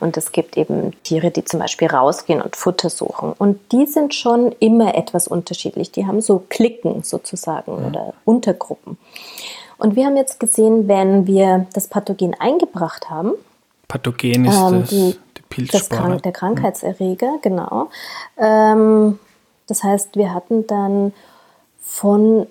Und 0.00 0.16
es 0.16 0.32
gibt 0.32 0.56
eben 0.56 0.92
Tiere, 1.02 1.30
die 1.30 1.44
zum 1.44 1.60
Beispiel 1.60 1.88
rausgehen 1.88 2.42
und 2.42 2.56
Futter 2.56 2.90
suchen. 2.90 3.32
Und 3.38 3.60
die 3.72 3.86
sind 3.86 4.14
schon 4.14 4.52
immer 4.58 4.94
etwas 4.94 5.28
unterschiedlich. 5.28 5.92
Die 5.92 6.06
haben 6.06 6.20
so 6.20 6.42
Klicken 6.48 7.02
sozusagen 7.02 7.72
ja. 7.80 7.86
oder 7.86 8.14
Untergruppen. 8.24 8.98
Und 9.78 9.96
wir 9.96 10.06
haben 10.06 10.16
jetzt 10.16 10.40
gesehen, 10.40 10.88
wenn 10.88 11.26
wir 11.26 11.66
das 11.74 11.88
Pathogen 11.88 12.34
eingebracht 12.38 13.10
haben, 13.10 13.32
Pathogen 13.88 14.46
ist 14.46 14.56
ähm, 14.56 14.80
das, 14.80 14.90
die, 14.90 15.16
die. 15.52 15.66
Das 15.66 15.88
der 15.88 16.32
Krankheitserreger, 16.32 17.32
mhm. 17.32 17.40
genau. 17.42 17.88
Ähm, 18.36 19.18
das 19.66 19.82
heißt, 19.82 20.16
wir 20.16 20.34
hatten 20.34 20.66
dann 20.66 21.12
von 21.80 22.46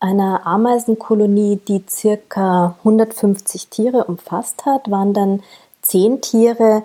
einer 0.00 0.46
Ameisenkolonie, 0.46 1.60
die 1.68 1.84
circa 1.88 2.76
150 2.78 3.68
Tiere 3.68 4.04
umfasst 4.04 4.64
hat, 4.64 4.90
waren 4.90 5.12
dann 5.12 5.42
zehn 5.82 6.20
Tiere 6.20 6.84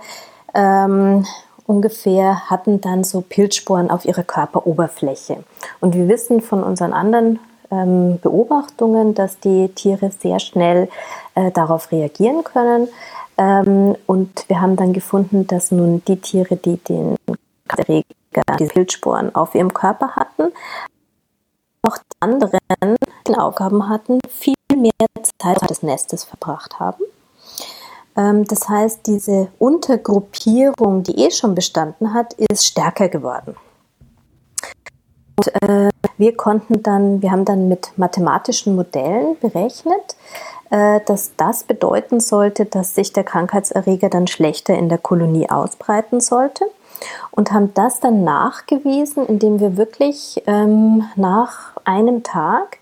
ähm, 0.54 1.26
ungefähr, 1.66 2.50
hatten 2.50 2.82
dann 2.82 3.04
so 3.04 3.22
Pilzsporen 3.22 3.90
auf 3.90 4.06
ihrer 4.06 4.24
Körperoberfläche. 4.24 5.44
Und 5.80 5.96
wir 5.96 6.08
wissen 6.08 6.42
von 6.42 6.64
unseren 6.64 6.94
anderen 6.94 7.40
ähm, 7.74 8.20
Beobachtungen, 8.22 9.14
dass 9.14 9.40
die 9.40 9.70
Tiere 9.70 10.12
sehr 10.12 10.40
schnell 10.40 10.90
äh, 11.36 11.52
darauf 11.52 11.92
reagieren 11.92 12.44
können. 12.44 12.88
Ähm, 13.38 13.96
und 14.06 14.48
wir 14.48 14.62
haben 14.62 14.76
dann 14.76 14.94
gefunden, 14.94 15.48
dass 15.48 15.72
nun 15.72 16.04
die 16.06 16.18
Tiere, 16.18 16.56
die 16.56 16.78
den 16.78 17.16
Erreger, 17.68 18.04
die 18.60 18.66
Pilzsporen 18.66 19.34
auf 19.34 19.56
ihrem 19.56 19.74
Körper 19.74 20.16
hatten, 20.16 20.52
auch 21.82 21.98
die 21.98 22.22
anderen 22.22 22.60
die 23.28 23.36
Aufgaben 23.36 23.90
hatten, 23.90 24.20
viel 24.30 24.56
mehr 24.76 24.92
Zeit 25.40 25.70
des 25.70 25.84
Nestes 25.84 26.24
verbracht 26.24 26.80
haben. 26.80 27.04
Ähm, 28.16 28.46
das 28.46 28.70
heißt, 28.70 29.08
diese 29.08 29.50
Untergruppierung, 29.60 31.04
die 31.04 31.26
eh 31.26 31.32
schon 31.32 31.56
bestanden 31.56 32.14
hat, 32.14 32.34
ist 32.34 32.66
stärker 32.66 33.10
geworden. 33.10 33.56
Und, 35.36 35.64
äh, 35.64 35.90
wir 36.18 36.38
konnten 36.38 36.84
dann, 36.84 37.22
wir 37.22 37.32
haben 37.32 37.46
dann 37.46 37.68
mit 37.68 37.92
mathematischen 37.98 38.76
Modellen 38.76 39.38
berechnet, 39.40 40.16
äh, 40.70 41.00
dass 41.06 41.36
das 41.38 41.64
bedeuten 41.64 42.20
sollte, 42.20 42.66
dass 42.66 42.96
sich 42.96 43.14
der 43.14 43.24
Krankheitserreger 43.24 44.10
dann 44.10 44.28
schlechter 44.28 44.76
in 44.76 44.90
der 44.90 44.98
Kolonie 44.98 45.50
ausbreiten 45.50 46.22
sollte 46.22 46.66
und 47.32 47.52
haben 47.52 47.74
das 47.74 48.00
dann 48.00 48.24
nachgewiesen, 48.24 49.26
indem 49.26 49.60
wir 49.60 49.78
wirklich 49.78 50.42
ähm, 50.48 51.04
nach 51.16 51.74
einem 51.84 52.24
Tag 52.24 52.78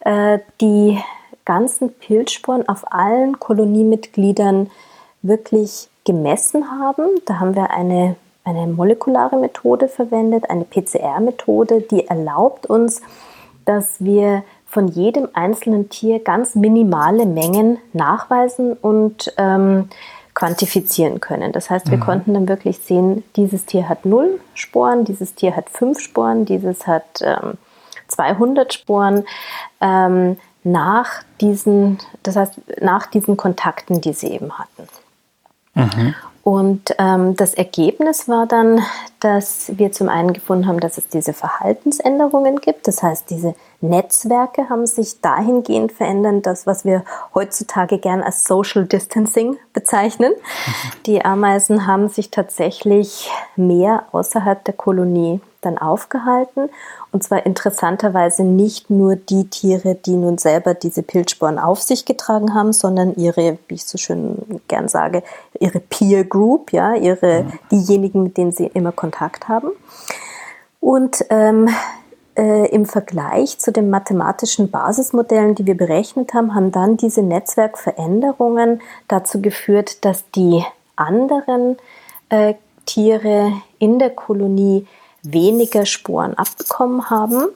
äh, 0.00 0.38
die 0.60 1.00
ganzen 1.44 1.92
Pilzsporen 1.92 2.68
auf 2.68 2.92
allen 2.92 3.38
Koloniemitgliedern 3.38 4.70
wirklich 5.22 5.88
gemessen 6.04 6.70
haben. 6.70 7.08
Da 7.26 7.40
haben 7.40 7.54
wir 7.54 7.70
eine, 7.70 8.16
eine 8.44 8.66
molekulare 8.66 9.36
Methode 9.36 9.88
verwendet, 9.88 10.50
eine 10.50 10.64
PCR-Methode, 10.64 11.80
die 11.80 12.06
erlaubt 12.06 12.66
uns, 12.66 13.00
dass 13.64 13.96
wir 13.98 14.44
von 14.66 14.88
jedem 14.88 15.28
einzelnen 15.32 15.88
Tier 15.88 16.18
ganz 16.18 16.54
minimale 16.54 17.26
Mengen 17.26 17.78
nachweisen 17.92 18.74
und 18.74 19.32
ähm, 19.38 19.88
quantifizieren 20.34 21.20
können. 21.20 21.52
Das 21.52 21.70
heißt, 21.70 21.90
wir 21.90 21.98
mhm. 21.98 22.02
konnten 22.02 22.34
dann 22.34 22.48
wirklich 22.48 22.78
sehen, 22.80 23.22
dieses 23.36 23.66
Tier 23.66 23.88
hat 23.88 24.04
null 24.04 24.40
Sporen, 24.54 25.04
dieses 25.04 25.34
Tier 25.34 25.56
hat 25.56 25.70
fünf 25.70 26.00
Sporen, 26.00 26.44
dieses 26.44 26.86
hat 26.86 27.22
ähm, 27.22 27.54
200 28.08 28.74
Sporen 28.74 29.24
ähm, 29.80 30.36
nach 30.64 31.22
diesen, 31.40 31.98
das 32.22 32.36
heißt 32.36 32.54
nach 32.80 33.06
diesen 33.06 33.36
Kontakten, 33.36 34.00
die 34.00 34.12
sie 34.12 34.28
eben 34.28 34.58
hatten. 34.58 34.88
Mhm. 35.74 36.14
Und 36.44 36.94
ähm, 36.98 37.36
das 37.36 37.54
Ergebnis 37.54 38.28
war 38.28 38.46
dann, 38.46 38.82
dass 39.18 39.72
wir 39.78 39.92
zum 39.92 40.10
einen 40.10 40.34
gefunden 40.34 40.66
haben, 40.66 40.78
dass 40.78 40.98
es 40.98 41.08
diese 41.08 41.32
Verhaltensänderungen 41.32 42.60
gibt. 42.60 42.86
Das 42.86 43.02
heißt, 43.02 43.30
diese 43.30 43.54
Netzwerke 43.88 44.68
haben 44.68 44.86
sich 44.86 45.20
dahingehend 45.20 45.92
verändert, 45.92 46.46
das, 46.46 46.66
was 46.66 46.84
wir 46.84 47.04
heutzutage 47.34 47.98
gern 47.98 48.22
als 48.22 48.44
Social 48.44 48.86
Distancing 48.86 49.56
bezeichnen. 49.72 50.32
Die 51.06 51.24
Ameisen 51.24 51.86
haben 51.86 52.08
sich 52.08 52.30
tatsächlich 52.30 53.30
mehr 53.56 54.04
außerhalb 54.12 54.64
der 54.64 54.74
Kolonie 54.74 55.40
dann 55.60 55.78
aufgehalten. 55.78 56.68
Und 57.12 57.22
zwar 57.22 57.46
interessanterweise 57.46 58.42
nicht 58.42 58.90
nur 58.90 59.16
die 59.16 59.48
Tiere, 59.48 59.94
die 59.94 60.16
nun 60.16 60.38
selber 60.38 60.74
diese 60.74 61.02
Pilzsporen 61.02 61.58
auf 61.58 61.80
sich 61.80 62.04
getragen 62.04 62.54
haben, 62.54 62.72
sondern 62.72 63.14
ihre, 63.14 63.58
wie 63.68 63.74
ich 63.74 63.86
so 63.86 63.98
schön 63.98 64.60
gern 64.68 64.88
sage, 64.88 65.22
ihre 65.60 65.80
Peer 65.80 66.24
Group, 66.24 66.72
ja, 66.72 66.94
ihre, 66.94 67.46
diejenigen, 67.70 68.22
mit 68.22 68.36
denen 68.36 68.52
sie 68.52 68.66
immer 68.66 68.92
Kontakt 68.92 69.48
haben. 69.48 69.68
Und 70.80 71.24
ähm, 71.30 71.68
äh, 72.36 72.68
im 72.68 72.86
Vergleich 72.86 73.58
zu 73.58 73.72
den 73.72 73.90
mathematischen 73.90 74.70
Basismodellen, 74.70 75.54
die 75.54 75.66
wir 75.66 75.76
berechnet 75.76 76.34
haben, 76.34 76.54
haben 76.54 76.72
dann 76.72 76.96
diese 76.96 77.22
Netzwerkveränderungen 77.22 78.82
dazu 79.08 79.40
geführt, 79.40 80.04
dass 80.04 80.30
die 80.32 80.64
anderen 80.96 81.76
äh, 82.28 82.54
Tiere 82.86 83.52
in 83.78 83.98
der 83.98 84.10
Kolonie 84.10 84.86
weniger 85.22 85.86
Sporen 85.86 86.34
abbekommen 86.34 87.08
haben. 87.08 87.46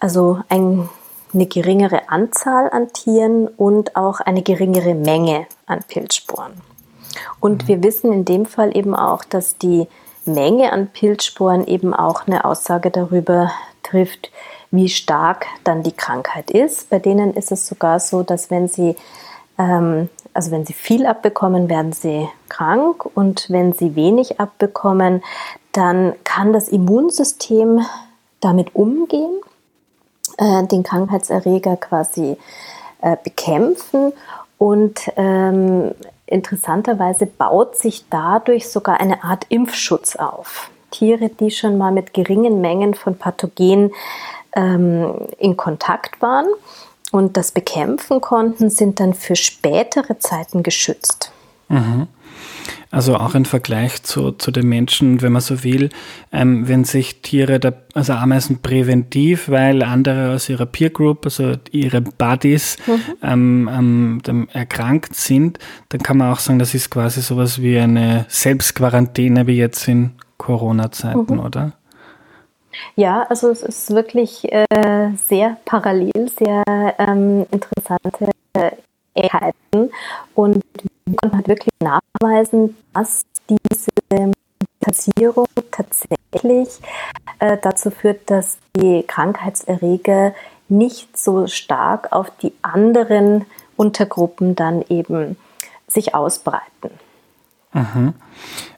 Also 0.00 0.40
ein, 0.48 0.88
eine 1.34 1.46
geringere 1.46 2.08
Anzahl 2.08 2.70
an 2.70 2.92
Tieren 2.92 3.48
und 3.48 3.96
auch 3.96 4.20
eine 4.20 4.42
geringere 4.42 4.94
Menge 4.94 5.46
an 5.66 5.80
Pilzsporen. 5.86 6.52
Und 7.40 7.64
mhm. 7.64 7.68
wir 7.68 7.82
wissen 7.82 8.12
in 8.12 8.24
dem 8.24 8.46
Fall 8.46 8.76
eben 8.76 8.94
auch, 8.94 9.24
dass 9.24 9.58
die 9.58 9.86
Menge 10.24 10.72
an 10.72 10.88
Pilzsporen 10.88 11.66
eben 11.66 11.94
auch 11.94 12.26
eine 12.26 12.44
Aussage 12.44 12.90
darüber 12.90 13.50
trifft, 13.82 14.30
wie 14.70 14.88
stark 14.88 15.46
dann 15.64 15.82
die 15.82 15.92
Krankheit 15.92 16.50
ist. 16.50 16.90
Bei 16.90 16.98
denen 16.98 17.34
ist 17.34 17.52
es 17.52 17.66
sogar 17.66 18.00
so, 18.00 18.22
dass 18.22 18.50
wenn 18.50 18.68
sie, 18.68 18.96
ähm, 19.58 20.08
also 20.32 20.50
wenn 20.50 20.64
sie 20.64 20.72
viel 20.72 21.06
abbekommen, 21.06 21.68
werden 21.68 21.92
sie 21.92 22.28
krank 22.48 23.04
und 23.14 23.50
wenn 23.50 23.72
sie 23.72 23.96
wenig 23.96 24.40
abbekommen, 24.40 25.22
dann 25.72 26.14
kann 26.24 26.52
das 26.52 26.68
Immunsystem 26.68 27.80
damit 28.40 28.74
umgehen, 28.74 29.40
äh, 30.38 30.64
den 30.66 30.82
Krankheitserreger 30.82 31.76
quasi 31.76 32.36
äh, 33.00 33.16
bekämpfen 33.22 34.12
und 34.58 35.00
ähm, 35.16 35.92
interessanterweise 36.32 37.26
baut 37.26 37.76
sich 37.76 38.04
dadurch 38.10 38.68
sogar 38.68 39.00
eine 39.00 39.22
Art 39.24 39.46
Impfschutz 39.48 40.16
auf. 40.16 40.70
Tiere, 40.90 41.28
die 41.28 41.50
schon 41.50 41.78
mal 41.78 41.92
mit 41.92 42.14
geringen 42.14 42.60
Mengen 42.60 42.94
von 42.94 43.16
Pathogenen 43.16 43.92
ähm, 44.54 45.14
in 45.38 45.56
Kontakt 45.56 46.20
waren 46.20 46.46
und 47.10 47.36
das 47.36 47.52
bekämpfen 47.52 48.20
konnten, 48.20 48.70
sind 48.70 49.00
dann 49.00 49.14
für 49.14 49.36
spätere 49.36 50.18
Zeiten 50.18 50.62
geschützt. 50.62 51.32
Mhm. 51.68 52.08
Also 52.90 53.16
auch 53.16 53.34
im 53.34 53.44
Vergleich 53.44 54.02
zu, 54.02 54.32
zu 54.32 54.50
den 54.50 54.68
Menschen, 54.68 55.22
wenn 55.22 55.32
man 55.32 55.42
so 55.42 55.64
will, 55.64 55.90
ähm, 56.32 56.68
wenn 56.68 56.84
sich 56.84 57.22
Tiere, 57.22 57.58
da, 57.58 57.72
also 57.94 58.12
Ameisen 58.12 58.60
präventiv, 58.60 59.48
weil 59.48 59.82
andere 59.82 60.34
aus 60.34 60.48
ihrer 60.48 60.66
Peer 60.66 60.90
Group, 60.90 61.24
also 61.24 61.54
ihre 61.70 62.00
Buddies, 62.02 62.76
mhm. 62.86 63.00
ähm, 63.22 64.20
ähm, 64.26 64.48
erkrankt 64.52 65.14
sind, 65.14 65.58
dann 65.88 66.02
kann 66.02 66.18
man 66.18 66.32
auch 66.32 66.38
sagen, 66.38 66.58
das 66.58 66.74
ist 66.74 66.90
quasi 66.90 67.22
sowas 67.22 67.62
wie 67.62 67.78
eine 67.78 68.26
Selbstquarantäne 68.28 69.46
wie 69.46 69.56
jetzt 69.56 69.88
in 69.88 70.12
Corona-Zeiten, 70.38 71.34
mhm. 71.34 71.40
oder? 71.40 71.72
Ja, 72.96 73.22
also 73.28 73.50
es 73.50 73.62
ist 73.62 73.90
wirklich 73.90 74.50
äh, 74.52 75.10
sehr 75.26 75.56
parallel, 75.64 76.30
sehr 76.38 76.64
ähm, 76.98 77.46
interessante 77.50 78.30
Ähnlichkeiten 79.14 79.90
und 80.34 80.62
wir 81.04 81.16
konnten 81.16 81.36
halt 81.36 81.48
wirklich 81.48 81.74
nachweisen, 81.80 82.76
dass 82.94 83.24
diese 83.48 84.32
Mutation 84.80 85.46
tatsächlich 85.70 86.68
äh, 87.38 87.56
dazu 87.60 87.90
führt, 87.90 88.30
dass 88.30 88.58
die 88.76 89.04
Krankheitserreger 89.06 90.34
nicht 90.68 91.16
so 91.16 91.46
stark 91.46 92.12
auf 92.12 92.30
die 92.42 92.52
anderen 92.62 93.44
Untergruppen 93.76 94.54
dann 94.54 94.82
eben 94.88 95.36
sich 95.88 96.14
ausbreiten. 96.14 96.90
Mhm. 97.72 98.14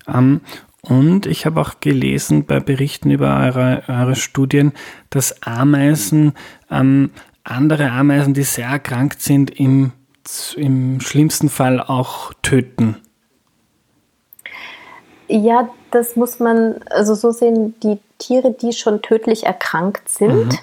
Ähm, 0.08 0.40
und 0.82 1.26
ich 1.26 1.46
habe 1.46 1.60
auch 1.60 1.80
gelesen 1.80 2.44
bei 2.44 2.60
Berichten 2.60 3.10
über 3.10 3.38
eure, 3.38 3.82
eure 3.88 4.16
Studien, 4.16 4.72
dass 5.10 5.42
Ameisen, 5.42 6.34
ähm, 6.70 7.10
andere 7.42 7.90
Ameisen, 7.90 8.34
die 8.34 8.42
sehr 8.42 8.68
erkrankt 8.68 9.22
sind, 9.22 9.50
im, 9.58 9.92
im 10.56 11.00
schlimmsten 11.00 11.48
Fall 11.48 11.80
auch 11.80 12.32
töten. 12.42 13.00
Ja, 15.28 15.68
das 15.90 16.16
muss 16.16 16.38
man 16.38 16.80
also 16.90 17.14
so 17.14 17.30
sehen, 17.30 17.74
die 17.82 17.98
Tiere, 18.18 18.52
die 18.52 18.72
schon 18.72 19.02
tödlich 19.02 19.44
erkrankt 19.44 20.08
sind. 20.08 20.46
Mhm. 20.46 20.58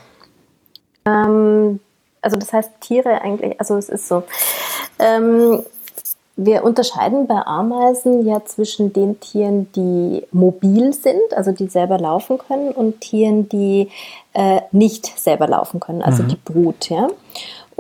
Ähm, 1.06 1.80
also 2.22 2.38
das 2.38 2.54
heißt 2.54 2.72
Tiere 2.82 3.22
eigentlich, 3.22 3.60
also 3.60 3.76
es 3.78 3.90
ist 3.90 4.08
so. 4.08 4.24
Ähm, 5.00 5.64
wir 6.38 6.64
unterscheiden 6.64 7.28
bei 7.28 7.46
Ameisen 7.46 8.26
ja 8.26 8.44
zwischen 8.46 8.94
den 8.94 9.20
Tieren, 9.20 9.72
die 9.74 10.26
mobil 10.32 10.94
sind, 10.94 11.34
also 11.36 11.52
die 11.52 11.68
selber 11.68 11.98
laufen 11.98 12.38
können, 12.38 12.72
und 12.72 13.02
Tieren, 13.02 13.50
die 13.50 13.90
äh, 14.34 14.62
nicht 14.72 15.20
selber 15.20 15.48
laufen 15.48 15.80
können, 15.80 16.02
also 16.02 16.24
mhm. 16.24 16.28
die 16.30 16.38
Brut. 16.38 16.90
Ja? 16.90 17.10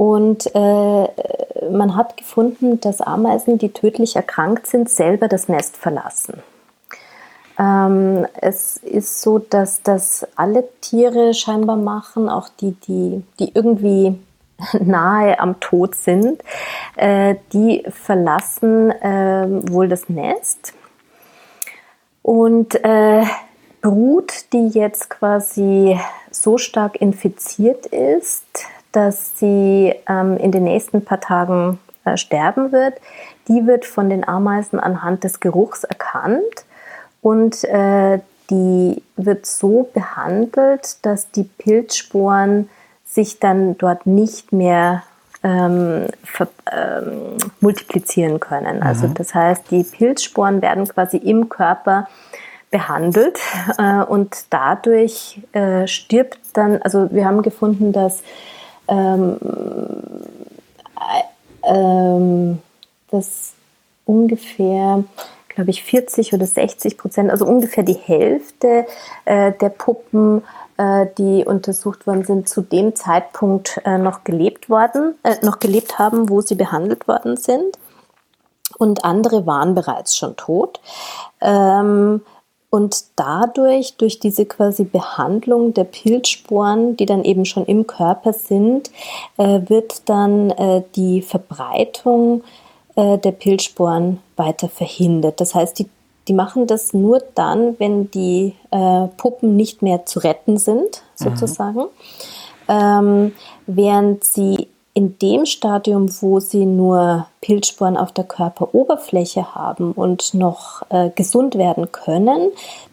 Und 0.02 0.48
äh, 0.56 1.70
man 1.70 1.96
hat 1.96 2.18
gefunden, 2.18 2.80
dass 2.80 3.02
Ameisen, 3.02 3.60
die 3.60 3.70
tödlich 3.70 4.16
erkrankt 4.16 4.66
sind, 4.66 4.90
selber 4.90 5.28
das 5.28 5.48
Nest 5.48 5.78
verlassen. 5.78 6.42
Ähm, 7.60 8.26
es 8.34 8.78
ist 8.78 9.22
so, 9.22 9.38
dass 9.38 9.84
das 9.84 10.26
alle 10.36 10.68
Tiere 10.82 11.36
scheinbar 11.36 11.76
machen, 11.76 12.30
auch 12.30 12.50
die, 12.50 12.72
die, 12.88 13.24
die 13.40 13.52
irgendwie 13.54 14.20
nahe 14.80 15.40
am 15.40 15.60
Tod 15.60 15.94
sind, 15.94 16.42
äh, 16.96 17.36
die 17.54 17.86
verlassen 17.88 18.90
äh, 18.90 19.46
wohl 19.72 19.88
das 19.88 20.10
Nest. 20.10 20.74
Und 22.24 22.84
äh, 22.84 23.24
Brut, 23.84 24.52
die 24.52 24.70
jetzt 24.70 25.12
quasi 25.12 26.00
so 26.32 26.58
stark 26.58 27.00
infiziert 27.00 27.86
ist, 27.86 28.66
dass 28.92 29.38
sie 29.38 29.94
ähm, 30.08 30.38
in 30.38 30.52
den 30.52 30.64
nächsten 30.64 31.04
paar 31.04 31.20
Tagen 31.20 31.80
äh, 32.06 32.18
sterben 32.18 32.72
wird, 32.72 32.96
die 33.48 33.66
wird 33.68 33.86
von 33.86 34.10
den 34.10 34.28
Ameisen 34.28 34.80
anhand 34.80 35.24
des 35.24 35.40
Geruchs 35.40 35.84
erkannt 35.84 36.66
und 37.22 37.64
äh, 37.66 38.20
die 38.50 39.02
wird 39.16 39.46
so 39.46 39.90
behandelt, 39.94 41.06
dass 41.06 41.32
die 41.32 41.44
Pilzsporen 41.44 42.70
sich 43.06 43.40
dann 43.40 43.78
dort 43.78 44.06
nicht 44.06 44.52
mehr 44.52 45.04
ähm, 45.44 46.08
ähm, 46.72 47.38
multiplizieren 47.62 48.40
können. 48.40 48.84
Also 48.84 49.08
mhm. 49.08 49.14
das 49.16 49.34
heißt, 49.34 49.72
die 49.72 49.84
Pilzsporen 49.84 50.62
werden 50.62 50.88
quasi 50.88 51.18
im 51.18 51.50
Körper 51.50 52.08
behandelt 52.70 53.40
äh, 53.78 54.02
und 54.04 54.46
dadurch 54.50 55.42
äh, 55.52 55.88
stirbt 55.88 56.40
dann, 56.54 56.82
also 56.82 57.12
wir 57.12 57.26
haben 57.26 57.42
gefunden, 57.42 57.92
dass 57.92 58.22
ähm, 58.92 59.38
äh, 61.64 61.74
ähm, 61.74 62.60
das 63.10 63.54
ungefähr 64.06 65.04
glaube 65.54 65.70
ich, 65.70 65.84
40 65.84 66.34
oder 66.34 66.46
60 66.46 66.98
Prozent, 66.98 67.30
also 67.30 67.46
ungefähr 67.46 67.84
die 67.84 67.94
Hälfte 67.94 68.86
äh, 69.26 69.52
der 69.52 69.68
Puppen 69.68 70.44
äh, 70.78 71.08
die 71.18 71.46
untersucht 71.46 72.08
worden 72.08 72.24
sind, 72.24 72.50
zu 72.50 72.62
dem 72.62 72.96
Zeitpunkt 72.96 73.82
äh, 73.86 73.98
noch 73.98 74.24
gelebt 74.24 74.70
worden, 74.70 75.16
äh, 75.24 75.36
noch 75.44 75.60
gelebt 75.60 76.00
haben, 76.00 76.30
wo 76.30 76.42
sie 76.42 76.56
behandelt 76.56 77.08
worden 77.08 77.38
sind. 77.38 77.78
Und 78.78 79.04
andere 79.04 79.46
waren 79.46 79.76
bereits 79.76 80.16
schon 80.16 80.36
tot. 80.38 80.80
Ähm, 81.42 82.22
und 82.72 83.04
dadurch, 83.18 83.98
durch 83.98 84.20
diese 84.20 84.46
quasi 84.46 84.86
Behandlung 84.86 85.74
der 85.74 85.84
Pilzsporen, 85.84 86.96
die 86.96 87.06
dann 87.06 87.26
eben 87.26 87.44
schon 87.44 87.66
im 87.66 87.86
Körper 87.86 88.32
sind, 88.32 88.90
äh, 89.38 89.60
wird 89.68 90.10
dann 90.10 90.52
äh, 90.52 90.82
die 90.96 91.22
Verbreitung 91.22 92.44
äh, 92.96 93.18
der 93.18 93.34
Pilzsporen 93.34 94.20
weiter 94.38 94.70
verhindert. 94.70 95.42
Das 95.42 95.54
heißt, 95.54 95.80
die, 95.80 95.90
die 96.30 96.34
machen 96.34 96.66
das 96.66 96.94
nur 96.94 97.22
dann, 97.36 97.78
wenn 97.78 98.10
die 98.10 98.56
äh, 98.72 99.08
Puppen 99.18 99.58
nicht 99.58 99.82
mehr 99.82 100.06
zu 100.06 100.20
retten 100.20 100.58
sind, 100.58 101.04
mhm. 101.20 101.24
sozusagen. 101.30 101.80
Mhm. 101.80 101.88
Ähm, 102.70 103.32
während 103.68 104.24
sie 104.24 104.70
in 104.94 105.18
dem 105.20 105.46
Stadium, 105.46 106.10
wo 106.22 106.40
sie 106.40 106.66
nur 106.66 107.28
Pilzsporen 107.40 107.98
auf 107.98 108.12
der 108.12 108.26
Körperoberfläche 108.26 109.56
haben 109.56 109.94
und 109.94 110.34
noch 110.34 110.84
äh, 110.90 111.10
gesund 111.12 111.56
werden 111.56 111.92
können, 111.92 112.50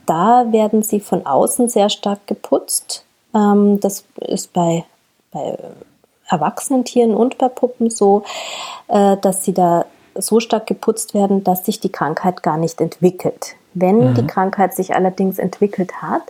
da 0.07 0.53
werden 0.53 0.83
sie 0.83 1.01
von 1.01 1.27
außen 1.27 1.69
sehr 1.69 1.91
stark 1.91 2.27
geputzt. 2.27 3.05
Ähm, 3.35 3.81
das 3.81 4.05
ist 4.21 4.53
bei, 4.53 4.85
bei 5.33 5.59
erwachsenen 6.29 6.85
Tieren 6.85 7.15
und 7.15 7.37
bei 7.37 7.49
Puppen 7.49 7.91
so, 7.91 8.23
äh, 8.87 9.17
dass 9.17 9.45
sie 9.45 9.55
da 9.55 9.85
so 10.15 10.41
stark 10.41 10.67
geputzt 10.67 11.15
werden, 11.15 11.43
dass 11.43 11.65
sich 11.65 11.81
die 11.81 11.93
Krankheit 11.93 12.43
gar 12.43 12.59
nicht 12.59 12.81
entwickelt. 12.81 13.57
Wenn 13.75 14.11
mhm. 14.11 14.15
die 14.15 14.27
Krankheit 14.27 14.75
sich 14.75 14.95
allerdings 14.95 15.39
entwickelt 15.39 16.01
hat, 16.01 16.23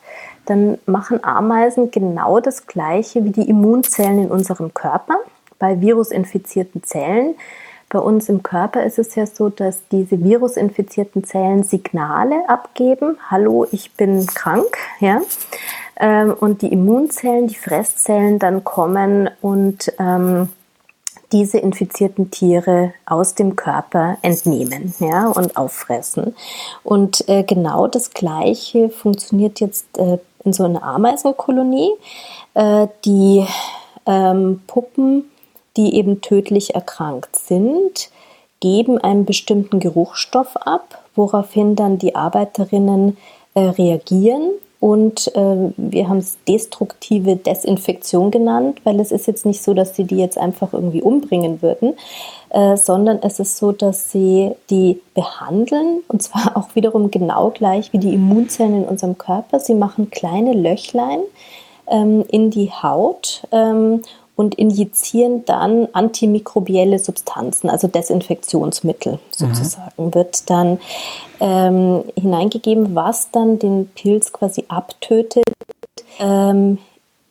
dann 0.47 0.79
machen 0.87 1.23
Ameisen 1.23 1.91
genau 1.91 2.41
das 2.41 2.67
Gleiche 2.67 3.25
wie 3.25 3.31
die 3.31 3.49
Immunzellen 3.49 4.19
in 4.25 4.31
unserem 4.31 4.73
Körper 4.73 5.19
bei 5.59 5.81
virusinfizierten 5.81 6.83
Zellen. 6.83 7.35
Bei 7.91 8.01
uns 8.01 8.29
im 8.29 8.43
Körper 8.43 8.85
ist 8.85 8.99
es 8.99 9.15
ja 9.15 9.27
so, 9.27 9.49
dass 9.49 9.81
diese 9.91 10.23
virusinfizierten 10.23 11.25
Zellen 11.25 11.63
Signale 11.63 12.47
abgeben. 12.47 13.17
Hallo, 13.31 13.67
ich 13.73 13.93
bin 13.93 14.27
krank, 14.27 14.77
ja. 15.01 15.23
Ähm, 15.99 16.35
und 16.39 16.63
die 16.63 16.71
Immunzellen, 16.71 17.47
die 17.47 17.55
Fresszellen 17.55 18.39
dann 18.39 18.63
kommen 18.63 19.31
und 19.41 19.93
ähm, 19.99 20.51
diese 21.33 21.59
infizierten 21.59 22.31
Tiere 22.31 22.93
aus 23.07 23.35
dem 23.35 23.57
Körper 23.57 24.19
entnehmen 24.23 24.95
ja, 24.99 25.29
und 25.29 25.57
auffressen. 25.57 26.35
Und 26.85 27.29
äh, 27.29 27.43
genau 27.43 27.87
das 27.87 28.11
Gleiche 28.11 28.91
funktioniert 28.91 29.61
jetzt 29.61 29.87
äh, 29.99 30.19
in 30.45 30.53
so 30.53 30.65
einer 30.65 30.83
Ameisenkolonie. 30.83 31.91
Äh, 32.55 32.89
die 33.05 33.47
ähm, 34.07 34.63
Puppen 34.67 35.25
die 35.79 35.95
eben 35.95 36.21
tödlich 36.21 36.75
erkrankt 36.75 37.37
sind, 37.37 38.11
geben 38.61 38.99
einen 38.99 39.25
bestimmten 39.25 39.79
Geruchsstoff 39.79 40.57
ab, 40.57 41.03
woraufhin 41.15 41.77
dann 41.77 41.99
die 41.99 42.17
Arbeiterinnen 42.17 43.17
äh, 43.55 43.61
reagieren. 43.61 44.51
Und 44.81 45.35
äh, 45.35 45.73
wir 45.77 46.09
haben 46.09 46.19
es 46.19 46.39
destruktive 46.47 47.35
Desinfektion 47.35 48.31
genannt, 48.31 48.81
weil 48.85 49.01
es 49.01 49.11
ist 49.11 49.27
jetzt 49.27 49.45
nicht 49.45 49.63
so, 49.63 49.75
dass 49.75 49.97
sie 49.97 50.05
die 50.05 50.19
jetzt 50.19 50.39
einfach 50.39 50.73
irgendwie 50.73 51.03
umbringen 51.03 51.63
würden, 51.63 51.95
äh, 52.51 52.77
sondern 52.77 53.19
es 53.23 53.41
ist 53.41 53.57
so, 53.57 53.73
dass 53.73 54.13
sie 54.13 54.53
die 54.71 55.01
behandeln 55.15 56.03
und 56.09 56.23
zwar 56.23 56.53
auch 56.57 56.75
wiederum 56.75 57.11
genau 57.11 57.51
gleich 57.51 57.93
wie 57.93 57.99
die 57.99 58.15
Immunzellen 58.15 58.83
in 58.83 58.85
unserem 58.85 59.19
Körper. 59.19 59.59
Sie 59.59 59.75
machen 59.75 60.11
kleine 60.11 60.53
Löchlein 60.53 61.21
ähm, 61.89 62.25
in 62.29 62.51
die 62.51 62.71
Haut 62.71 63.43
ähm, 63.51 64.03
und 64.39 64.55
injizieren 64.55 65.45
dann 65.47 65.89
antimikrobielle 65.95 67.01
Substanzen, 67.01 67.69
also 67.69 67.89
Desinfektionsmittel 67.89 69.19
sozusagen, 69.33 70.05
mhm. 70.07 70.15
wird 70.15 70.49
dann 70.49 70.79
ähm, 71.41 72.05
hineingegeben, 72.15 72.95
was 72.95 73.33
dann 73.33 73.59
den 73.59 73.89
Pilz 73.89 74.33
quasi 74.33 74.65
abtötet. 74.69 75.43
Ähm, 76.21 76.79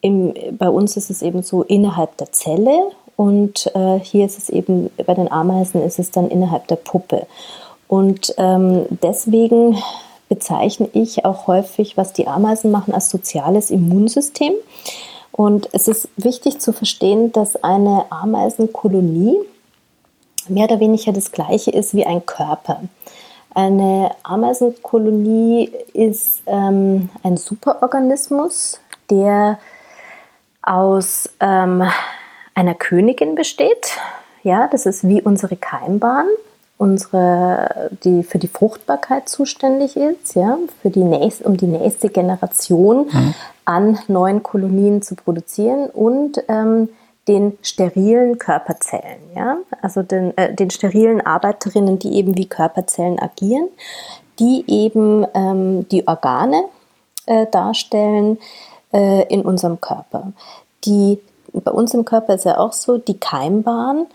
im, 0.02 0.34
bei 0.58 0.70
uns 0.70 0.98
ist 0.98 1.10
es 1.10 1.22
eben 1.22 1.44
so 1.44 1.64
innerhalb 1.64 2.18
der 2.18 2.34
Zelle 2.34 2.78
und 3.16 3.72
äh, 3.74 4.00
hier 4.00 4.26
ist 4.26 4.38
es 4.38 4.50
eben, 4.50 4.90
bei 5.06 5.14
den 5.14 5.32
Ameisen 5.32 5.82
ist 5.84 6.00
es 6.00 6.12
dann 6.12 6.30
innerhalb 6.30 6.68
der 6.68 6.76
Puppe. 6.76 7.26
Und 7.88 8.34
ähm, 8.38 8.86
deswegen 9.02 9.82
bezeichne 10.28 10.90
ich 10.92 11.24
auch 11.24 11.48
häufig, 11.48 11.96
was 11.96 12.12
die 12.12 12.28
Ameisen 12.28 12.70
machen, 12.70 12.94
als 12.94 13.10
soziales 13.10 13.72
Immunsystem. 13.72 14.52
Und 15.32 15.70
es 15.74 15.88
ist 15.88 16.10
wichtig 16.18 16.60
zu 16.60 16.74
verstehen, 16.74 17.32
dass 17.32 17.62
eine 17.64 18.06
Ameisenkolonie 18.10 19.38
mehr 20.48 20.66
oder 20.66 20.80
weniger 20.80 21.12
das 21.12 21.32
gleiche 21.32 21.72
ist 21.72 21.94
wie 21.94 22.06
ein 22.06 22.26
Körper. 22.26 22.82
Eine 23.54 24.12
Ameisenkolonie 24.24 25.72
ist 25.94 26.44
ähm, 26.46 27.10
ein 27.24 27.38
Superorganismus, 27.38 28.80
der 29.10 29.60
aus 30.62 31.30
ähm, 31.40 31.84
einer 32.54 32.76
Königin 32.76 33.36
besteht. 33.36 33.98
Ja, 34.44 34.68
das 34.68 34.86
ist 34.86 35.08
wie 35.08 35.22
unsere 35.22 35.56
Keimbahn, 35.56 36.28
unsere, 36.78 37.90
die 38.04 38.24
für 38.24 38.38
die 38.38 38.48
Fruchtbarkeit 38.48 39.30
zuständig 39.30 39.98
ist, 39.98 40.36
ja, 40.36 40.58
für 40.82 40.90
die 40.90 41.04
nächste, 41.04 41.46
um 41.46 41.58
die 41.58 41.68
nächste 41.68 42.10
Generation 42.10 43.08
mhm 43.12 43.34
an 43.68 44.00
neuen 44.08 44.44
Kolonien 44.44 45.02
zu 45.02 45.16
produzieren 45.16 45.90
und 45.90 46.42
ähm, 46.48 46.88
den 47.28 47.58
sterilen 47.62 48.40
Körperzellen, 48.40 49.20
ja, 49.36 49.58
also 49.82 50.04
den, 50.04 50.36
äh, 50.38 50.54
den 50.54 50.70
sterilen 50.70 51.20
Arbeiterinnen, 51.20 52.00
die 52.00 52.14
eben 52.14 52.38
wie 52.38 52.46
Körperzellen 52.46 53.20
agieren, 53.20 53.68
die 54.40 54.64
eben 54.68 55.28
ähm, 55.34 55.90
die 55.90 56.08
Organe 56.08 56.64
äh, 57.26 57.46
darstellen 57.48 58.40
äh, 58.94 59.24
in 59.28 59.42
unserem 59.42 59.82
Körper. 59.82 60.32
Die, 60.86 61.20
bei 61.52 61.72
uns 61.72 61.94
im 61.94 62.06
Körper 62.06 62.36
ist 62.36 62.46
ja 62.46 62.60
auch 62.60 62.72
so, 62.72 62.98
die 62.98 63.20
Keimbahn 63.20 64.06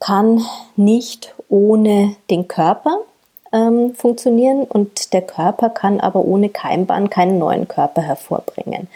kann 0.00 0.44
nicht 0.74 1.35
ohne 1.48 2.16
den 2.30 2.48
Körper 2.48 2.98
ähm, 3.52 3.94
funktionieren 3.94 4.64
und 4.64 5.12
der 5.12 5.22
Körper 5.22 5.70
kann 5.70 6.00
aber 6.00 6.24
ohne 6.24 6.48
Keimbahn 6.48 7.10
keinen 7.10 7.38
neuen 7.38 7.68
Körper 7.68 8.02
hervorbringen. 8.02 8.88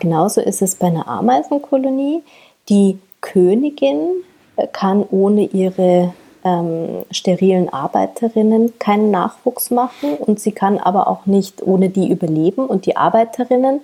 Genauso 0.00 0.40
ist 0.40 0.62
es 0.62 0.76
bei 0.76 0.88
einer 0.88 1.08
Ameisenkolonie. 1.08 2.22
Die 2.68 2.98
Königin 3.20 4.08
äh, 4.56 4.66
kann 4.66 5.04
ohne 5.10 5.44
ihre 5.46 6.12
ähm, 6.44 7.04
sterilen 7.10 7.70
Arbeiterinnen 7.72 8.78
keinen 8.78 9.10
Nachwuchs 9.10 9.70
machen 9.70 10.14
und 10.14 10.38
sie 10.38 10.52
kann 10.52 10.78
aber 10.78 11.08
auch 11.08 11.26
nicht 11.26 11.62
ohne 11.62 11.88
die 11.88 12.10
überleben 12.10 12.66
und 12.66 12.86
die 12.86 12.96
Arbeiterinnen 12.96 13.80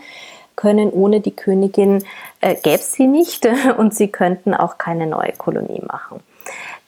können 0.56 0.90
ohne 0.90 1.20
die 1.20 1.30
Königin 1.30 2.04
äh, 2.40 2.54
gäbe 2.54 2.76
es 2.76 2.92
sie 2.92 3.06
nicht 3.06 3.48
und 3.78 3.94
sie 3.94 4.08
könnten 4.08 4.54
auch 4.54 4.76
keine 4.76 5.06
neue 5.06 5.32
Kolonie 5.32 5.80
machen. 5.86 6.20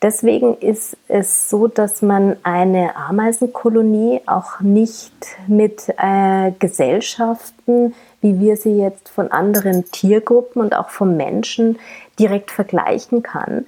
Deswegen 0.03 0.57
ist 0.59 0.97
es 1.07 1.49
so, 1.49 1.69
dass 1.69 2.03
man 2.03 2.37
eine 2.43 2.97
Ameisenkolonie 2.97 4.21
auch 4.27 4.59
nicht 4.59 5.15
mit 5.47 5.89
äh, 5.97 6.51
Gesellschaften, 6.59 7.95
wie 8.21 8.41
wir 8.41 8.57
sie 8.57 8.77
jetzt 8.77 9.09
von 9.09 9.31
anderen 9.31 9.85
Tiergruppen 9.93 10.61
und 10.61 10.75
auch 10.75 10.91
vom 10.91 11.17
Menschen 11.17 11.79
direkt 12.19 12.51
vergleichen 12.51 13.23
kann. 13.23 13.67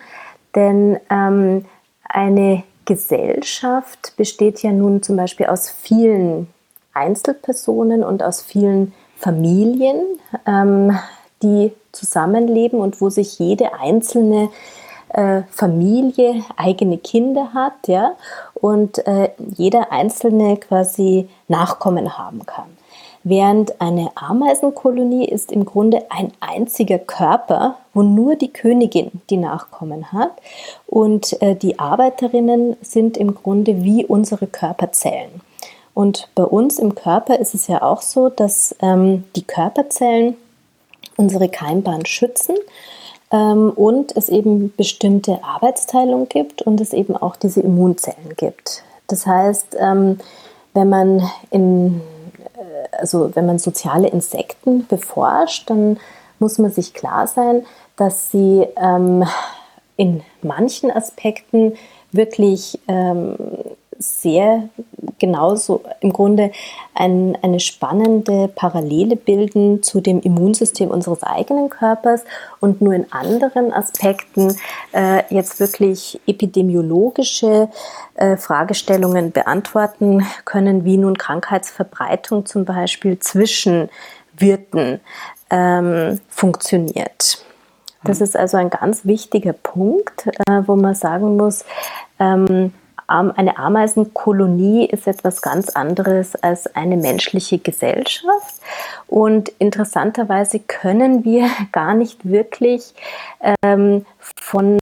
Denn 0.57 0.99
ähm, 1.09 1.67
eine 2.09 2.65
Gesellschaft 2.85 4.15
besteht 4.17 4.61
ja 4.63 4.73
nun 4.73 5.03
zum 5.03 5.17
Beispiel 5.17 5.47
aus 5.47 5.71
vielen 5.71 6.49
Einzelpersonen 6.93 8.03
und 8.03 8.25
aus 8.25 8.43
vielen 8.43 8.93
Familien, 9.17 10.01
ähm, 10.47 10.99
die 11.43 11.73
zusammenleben 11.93 12.81
und 12.81 13.01
wo 13.01 13.09
sich 13.09 13.39
jede 13.39 13.75
einzelne 13.75 14.51
äh, 15.15 15.43
Familie 15.51 16.45
eigene 16.57 16.99
Kinder 16.99 17.55
hat, 17.55 17.89
ja, 17.89 18.15
und 18.55 19.07
äh, 19.07 19.31
jeder 19.57 19.93
Einzelne 19.93 20.57
quasi 20.57 21.29
Nachkommen 21.49 22.19
haben 22.19 22.45
kann. 22.47 22.77
Während 23.27 23.81
eine 23.81 24.11
Ameisenkolonie 24.17 25.25
ist 25.25 25.51
im 25.51 25.65
Grunde 25.65 26.05
ein 26.11 26.33
einziger 26.41 26.99
Körper, 26.99 27.77
wo 27.95 28.03
nur 28.03 28.37
die 28.37 28.53
Königin 28.53 29.11
die 29.31 29.39
Nachkommen 29.39 30.13
hat. 30.13 30.33
Und 30.87 31.41
äh, 31.41 31.57
die 31.57 31.79
Arbeiterinnen 31.79 32.77
sind 32.83 33.17
im 33.17 33.35
Grunde 33.35 33.83
wie 33.83 34.05
unsere 34.05 34.47
Körperzellen. 34.47 35.41
Und 35.95 36.29
bei 36.35 36.45
uns 36.45 36.79
im 36.79 36.95
Körper 36.95 37.39
ist 37.39 37.55
es 37.55 37.67
ja 37.67 37.83
auch 37.83 38.03
so, 38.03 38.29
dass 38.29 38.77
ähm, 38.83 39.25
die 39.37 39.45
Körperzellen 39.45 40.37
unsere 41.17 41.49
Keimbahn 41.49 42.05
schützen 42.05 42.57
und 43.37 44.17
es 44.17 44.29
eben 44.29 44.73
bestimmte 44.77 45.43
Arbeitsteilung 45.43 46.29
gibt 46.29 46.63
und 46.63 46.81
es 46.81 46.93
eben 46.93 47.17
auch 47.17 47.37
diese 47.37 47.61
Immunzellen 47.61 48.35
gibt. 48.37 48.85
Das 49.09 49.27
heißt, 49.27 49.77
ähm, 49.79 50.19
wenn 50.73 50.89
man 50.89 51.29
in, 51.51 52.01
äh, 52.57 52.97
also 52.97 53.35
wenn 53.35 53.47
man 53.47 53.59
soziale 53.59 54.09
Insekten 54.09 54.87
beforscht, 54.87 55.69
dann 55.69 55.99
muss 56.39 56.59
man 56.59 56.71
sich 56.71 56.95
klar 56.95 57.27
sein, 57.27 57.65
dass 57.97 58.31
sie 58.31 58.67
ähm, 58.77 59.25
in 59.97 60.23
manchen 60.43 60.91
Aspekten 60.91 61.75
wirklich 62.13 62.79
ähm, 62.89 63.37
sehr 63.99 64.69
genauso 65.25 65.81
im 66.01 66.13
Grunde 66.13 66.53
ein, 66.95 67.39
eine 67.41 67.59
spannende 67.59 68.49
Parallele 68.49 69.17
bilden 69.17 69.83
zu 69.83 70.03
dem 70.03 70.21
Immunsystem 70.21 70.91
unseres 70.91 71.23
eigenen 71.23 71.71
Körpers 71.71 72.25
und 72.61 72.83
nur 72.83 72.93
in 72.93 73.11
anderen 73.11 73.73
Aspekten 73.73 74.55
äh, 74.93 75.23
jetzt 75.31 75.61
wirklich 75.61 76.21
epidemiologische 76.27 77.71
äh, 78.17 78.37
Fragestellungen 78.37 79.33
beantworten 79.33 80.27
können, 80.45 80.85
wie 80.85 80.99
nun 80.99 81.17
Krankheitsverbreitung 81.17 82.45
zum 82.45 82.67
Beispiel 82.67 83.19
zwischen 83.19 83.89
Wirten 84.37 85.01
ähm, 85.49 86.21
funktioniert. 86.29 87.43
Das 88.05 88.21
ist 88.21 88.37
also 88.37 88.59
ein 88.59 88.69
ganz 88.69 89.07
wichtiger 89.07 89.55
Punkt, 89.55 90.27
äh, 90.27 90.63
wo 90.67 90.77
man 90.77 90.95
sagen 90.95 91.39
muss, 91.39 91.65
ähm, 92.21 92.75
eine 93.07 93.59
Ameisenkolonie 93.59 94.87
ist 94.87 95.07
etwas 95.07 95.43
ganz 95.43 95.71
anderes 95.71 96.37
als 96.37 96.75
eine 96.75 96.97
menschliche 96.97 97.59
Gesellschaft. 97.59 98.61
Und 99.07 99.51
interessanterweise 99.59 100.61
können 100.61 101.25
wir 101.25 101.49
gar 101.73 101.95
nicht 101.95 102.25
wirklich 102.29 102.95
ähm, 103.63 104.07
von 104.37 104.79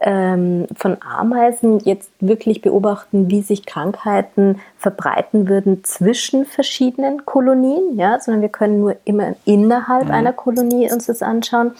ähm, 0.00 0.66
von 0.76 0.98
Ameisen 1.00 1.78
jetzt 1.80 2.10
wirklich 2.20 2.60
beobachten, 2.60 3.30
wie 3.30 3.40
sich 3.40 3.64
Krankheiten 3.64 4.60
verbreiten 4.76 5.48
würden 5.48 5.82
zwischen 5.82 6.44
verschiedenen 6.44 7.24
Kolonien, 7.24 7.96
ja, 7.96 8.20
sondern 8.20 8.42
wir 8.42 8.50
können 8.50 8.80
nur 8.80 8.96
immer 9.04 9.34
innerhalb 9.46 10.06
mhm. 10.06 10.10
einer 10.10 10.32
Kolonie 10.34 10.92
uns 10.92 11.06
das 11.06 11.22
anschauen, 11.22 11.72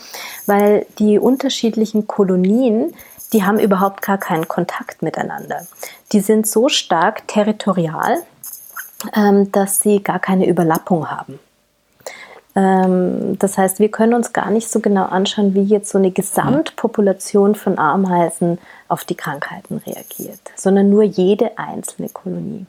weil 0.46 0.86
die 0.98 1.18
unterschiedlichen 1.18 2.07
Kolonien 2.07 2.94
die 3.35 3.43
haben 3.43 3.59
überhaupt 3.59 4.01
gar 4.01 4.16
keinen 4.16 4.49
Kontakt 4.49 5.03
miteinander. 5.03 5.66
Die 6.12 6.20
sind 6.20 6.47
so 6.47 6.68
stark 6.68 7.26
territorial, 7.28 8.22
ähm, 9.14 9.51
dass 9.53 9.80
sie 9.80 10.03
gar 10.03 10.20
keine 10.20 10.49
Überlappung 10.49 11.11
haben. 11.11 11.41
Ähm, 12.55 13.37
das 13.39 13.59
heißt, 13.59 13.80
wir 13.80 13.91
können 13.91 14.14
uns 14.14 14.32
gar 14.32 14.51
nicht 14.51 14.70
so 14.70 14.78
genau 14.78 15.07
anschauen, 15.07 15.55
wie 15.55 15.64
jetzt 15.64 15.91
so 15.91 15.99
eine 15.99 16.12
Gesamtpopulation 16.12 17.57
von 17.57 17.78
Ameisen 17.78 18.59
auf 18.89 19.05
die 19.05 19.16
Krankheiten 19.16 19.78
reagiert, 19.78 20.41
sondern 20.55 20.89
nur 20.89 21.03
jede 21.03 21.59
einzelne 21.59 22.09
Kolonie. 22.11 22.66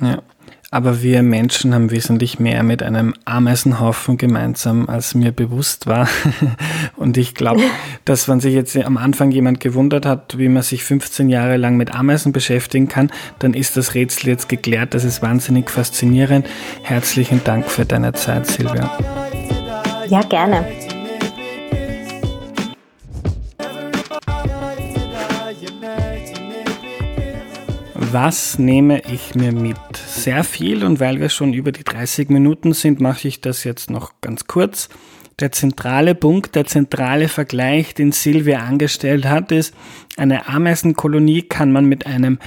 Ja. 0.00 0.22
Aber 0.70 1.02
wir 1.02 1.22
Menschen 1.22 1.74
haben 1.74 1.90
wesentlich 1.90 2.38
mehr 2.38 2.62
mit 2.62 2.82
einem 2.82 3.14
Ameisenhaufen 3.24 4.18
gemeinsam, 4.18 4.86
als 4.86 5.14
mir 5.14 5.32
bewusst 5.32 5.86
war. 5.86 6.08
Und 6.96 7.16
ich 7.16 7.34
glaube, 7.34 7.62
dass 8.04 8.28
wenn 8.28 8.40
sich 8.40 8.52
jetzt 8.52 8.76
am 8.76 8.98
Anfang 8.98 9.30
jemand 9.30 9.60
gewundert 9.60 10.04
hat, 10.04 10.36
wie 10.36 10.50
man 10.50 10.62
sich 10.62 10.84
15 10.84 11.30
Jahre 11.30 11.56
lang 11.56 11.78
mit 11.78 11.94
Ameisen 11.94 12.32
beschäftigen 12.32 12.86
kann, 12.88 13.10
dann 13.38 13.54
ist 13.54 13.78
das 13.78 13.94
Rätsel 13.94 14.28
jetzt 14.28 14.50
geklärt. 14.50 14.92
Das 14.92 15.04
ist 15.04 15.22
wahnsinnig 15.22 15.70
faszinierend. 15.70 16.46
Herzlichen 16.82 17.42
Dank 17.44 17.70
für 17.70 17.86
deine 17.86 18.12
Zeit, 18.12 18.46
Silvia. 18.46 18.90
Ja, 20.08 20.20
gerne. 20.20 20.66
Was 28.10 28.58
nehme 28.58 29.02
ich 29.12 29.34
mir 29.34 29.52
mit? 29.52 29.76
Sehr 29.94 30.42
viel 30.42 30.82
und 30.82 30.98
weil 30.98 31.20
wir 31.20 31.28
schon 31.28 31.52
über 31.52 31.72
die 31.72 31.84
30 31.84 32.30
Minuten 32.30 32.72
sind, 32.72 33.00
mache 33.00 33.28
ich 33.28 33.42
das 33.42 33.64
jetzt 33.64 33.90
noch 33.90 34.12
ganz 34.22 34.46
kurz. 34.46 34.88
Der 35.40 35.52
zentrale 35.52 36.14
Punkt, 36.14 36.54
der 36.54 36.64
zentrale 36.64 37.28
Vergleich, 37.28 37.94
den 37.94 38.12
Silvia 38.12 38.60
angestellt 38.60 39.26
hat, 39.26 39.52
ist, 39.52 39.74
eine 40.16 40.48
Ameisenkolonie 40.48 41.42
kann 41.42 41.70
man 41.70 41.84
mit 41.84 42.06
einem 42.06 42.38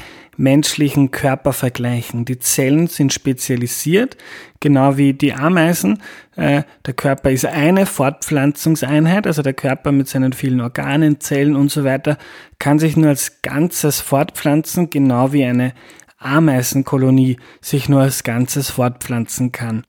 menschlichen 0.42 1.12
Körper 1.12 1.54
vergleichen. 1.54 2.26
Die 2.26 2.40
Zellen 2.40 2.88
sind 2.88 3.14
spezialisiert, 3.14 4.18
genau 4.60 4.98
wie 4.98 5.14
die 5.14 5.34
Ameisen. 5.34 6.02
Äh, 6.36 6.64
der 6.86 6.94
Körper 6.94 7.32
ist 7.32 7.46
eine 7.46 7.86
Fortpflanzungseinheit, 7.86 9.28
also 9.28 9.42
der 9.44 9.54
Körper 9.54 9.92
mit 9.92 10.08
seinen 10.08 10.34
vielen 10.34 10.60
Organen, 10.60 11.20
Zellen 11.20 11.56
und 11.56 11.70
so 11.72 11.84
weiter 11.84 12.18
kann 12.60 12.80
sich 12.80 12.98
nur 12.98 13.10
als 13.10 13.42
Ganzes 13.42 14.02
fortpflanzen, 14.02 14.90
genau 14.90 15.32
wie 15.32 15.46
eine 15.46 15.74
Ameisenkolonie 16.18 17.38
sich 17.62 17.88
nur 17.88 18.02
als 18.02 18.24
Ganzes 18.24 18.70
fortpflanzen 18.70 19.52
kann. 19.52 19.84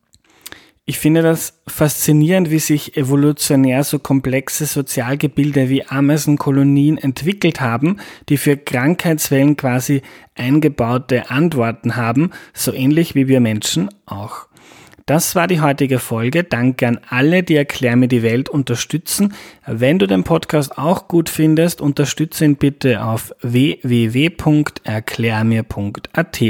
Ich 0.84 0.98
finde 0.98 1.22
das 1.22 1.62
faszinierend, 1.68 2.50
wie 2.50 2.58
sich 2.58 2.96
evolutionär 2.96 3.84
so 3.84 4.00
komplexe 4.00 4.66
Sozialgebilde 4.66 5.68
wie 5.68 5.86
Ameisenkolonien 5.86 6.98
entwickelt 6.98 7.60
haben, 7.60 7.98
die 8.28 8.36
für 8.36 8.56
Krankheitswellen 8.56 9.56
quasi 9.56 10.02
eingebaute 10.34 11.30
Antworten 11.30 11.94
haben, 11.94 12.32
so 12.52 12.72
ähnlich 12.72 13.14
wie 13.14 13.28
wir 13.28 13.38
Menschen 13.38 13.90
auch. 14.06 14.48
Das 15.06 15.34
war 15.34 15.48
die 15.48 15.60
heutige 15.60 15.98
Folge. 15.98 16.44
Danke 16.44 16.86
an 16.86 17.00
alle, 17.08 17.42
die 17.42 17.56
Erklär 17.56 17.96
mir 17.96 18.06
die 18.08 18.22
Welt 18.22 18.48
unterstützen. 18.48 19.34
Wenn 19.66 19.98
du 19.98 20.06
den 20.06 20.22
Podcast 20.24 20.78
auch 20.78 21.08
gut 21.08 21.28
findest, 21.28 21.80
unterstütze 21.80 22.44
ihn 22.44 22.54
bitte 22.56 23.04
auf 23.04 23.34
www.erklärmir.at. 23.42 26.42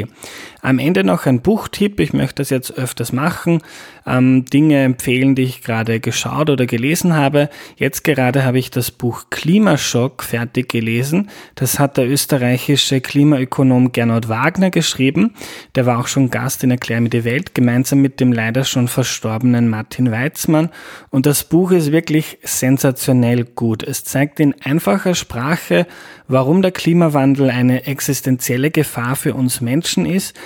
Am 0.65 0.79
Ende 0.79 1.03
noch 1.03 1.27
ein 1.27 1.41
Buchtipp. 1.41 1.99
Ich 1.99 2.13
möchte 2.13 2.37
das 2.37 2.51
jetzt 2.51 2.79
öfters 2.79 3.13
machen. 3.13 3.63
Ähm, 4.07 4.45
Dinge 4.45 4.85
empfehlen, 4.85 5.35
die 5.35 5.43
ich 5.43 5.61
gerade 5.61 5.99
geschaut 5.99 6.51
oder 6.51 6.67
gelesen 6.67 7.15
habe. 7.17 7.49
Jetzt 7.77 8.05
gerade 8.05 8.45
habe 8.45 8.61
ich 8.61 8.71
das 8.71 8.93
Buch 8.93 9.25
Klimaschock 9.31 10.23
fertig 10.23 10.69
gelesen. 10.69 11.31
Das 11.57 11.81
hat 11.81 11.97
der 11.97 12.09
österreichische 12.09 13.01
Klimaökonom 13.01 13.91
Gernot 13.91 14.29
Wagner 14.29 14.71
geschrieben. 14.71 15.35
Der 15.75 15.85
war 15.85 15.99
auch 15.99 16.07
schon 16.07 16.31
Gast 16.31 16.63
in 16.63 16.71
Erklär 16.71 17.01
mir 17.01 17.11
die 17.11 17.25
Welt, 17.25 17.57
gemeinsam 17.57 18.01
mit 18.01 18.21
dem 18.21 18.31
leider 18.31 18.63
schon 18.63 18.87
verstorbenen 18.87 19.69
Martin 19.69 20.13
Weizmann. 20.13 20.71
Und 21.11 21.27
das 21.27 21.43
Buch 21.43 21.73
ist 21.73 21.91
wirklich 21.91 22.39
sensationell 22.45 23.47
gut. 23.47 23.83
Es 23.83 24.05
zeigt 24.05 24.39
in 24.39 24.55
einfacher 24.63 25.17
Sprache, 25.17 25.89
warum 26.29 26.63
der 26.63 26.71
Klimawandel 26.71 27.51
eine 27.51 27.87
existenzielle 27.87 28.71
Gefahr 28.71 29.17
für 29.17 29.35
uns 29.35 29.61
Menschen 29.61 30.07
ist, 30.07 30.37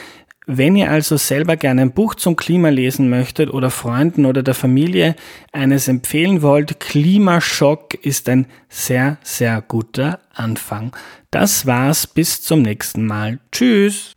wenn 0.47 0.77
ihr 0.77 0.91
also 0.91 1.17
selber 1.17 1.57
gerne 1.57 1.83
ein 1.83 1.93
Buch 1.93 2.15
zum 2.15 2.37
Klima 2.37 2.69
lesen 2.69 3.11
möchtet 3.11 3.51
oder 3.51 3.71
Freunden 3.71 4.25
oder 4.25 4.45
der 4.45 4.55
Familie 4.55 5.17
eines 5.53 5.89
empfehlen 5.89 6.41
wollt, 6.41 6.79
Klimaschock 6.79 7.95
ist 7.95 8.29
ein 8.29 8.47
sehr, 8.69 9.19
sehr 9.23 9.61
guter 9.61 10.21
Anfang. 10.33 10.95
Das 11.33 11.67
war's, 11.67 12.07
bis 12.07 12.43
zum 12.43 12.63
nächsten 12.63 13.07
Mal. 13.07 13.41
Tschüss. 13.51 14.15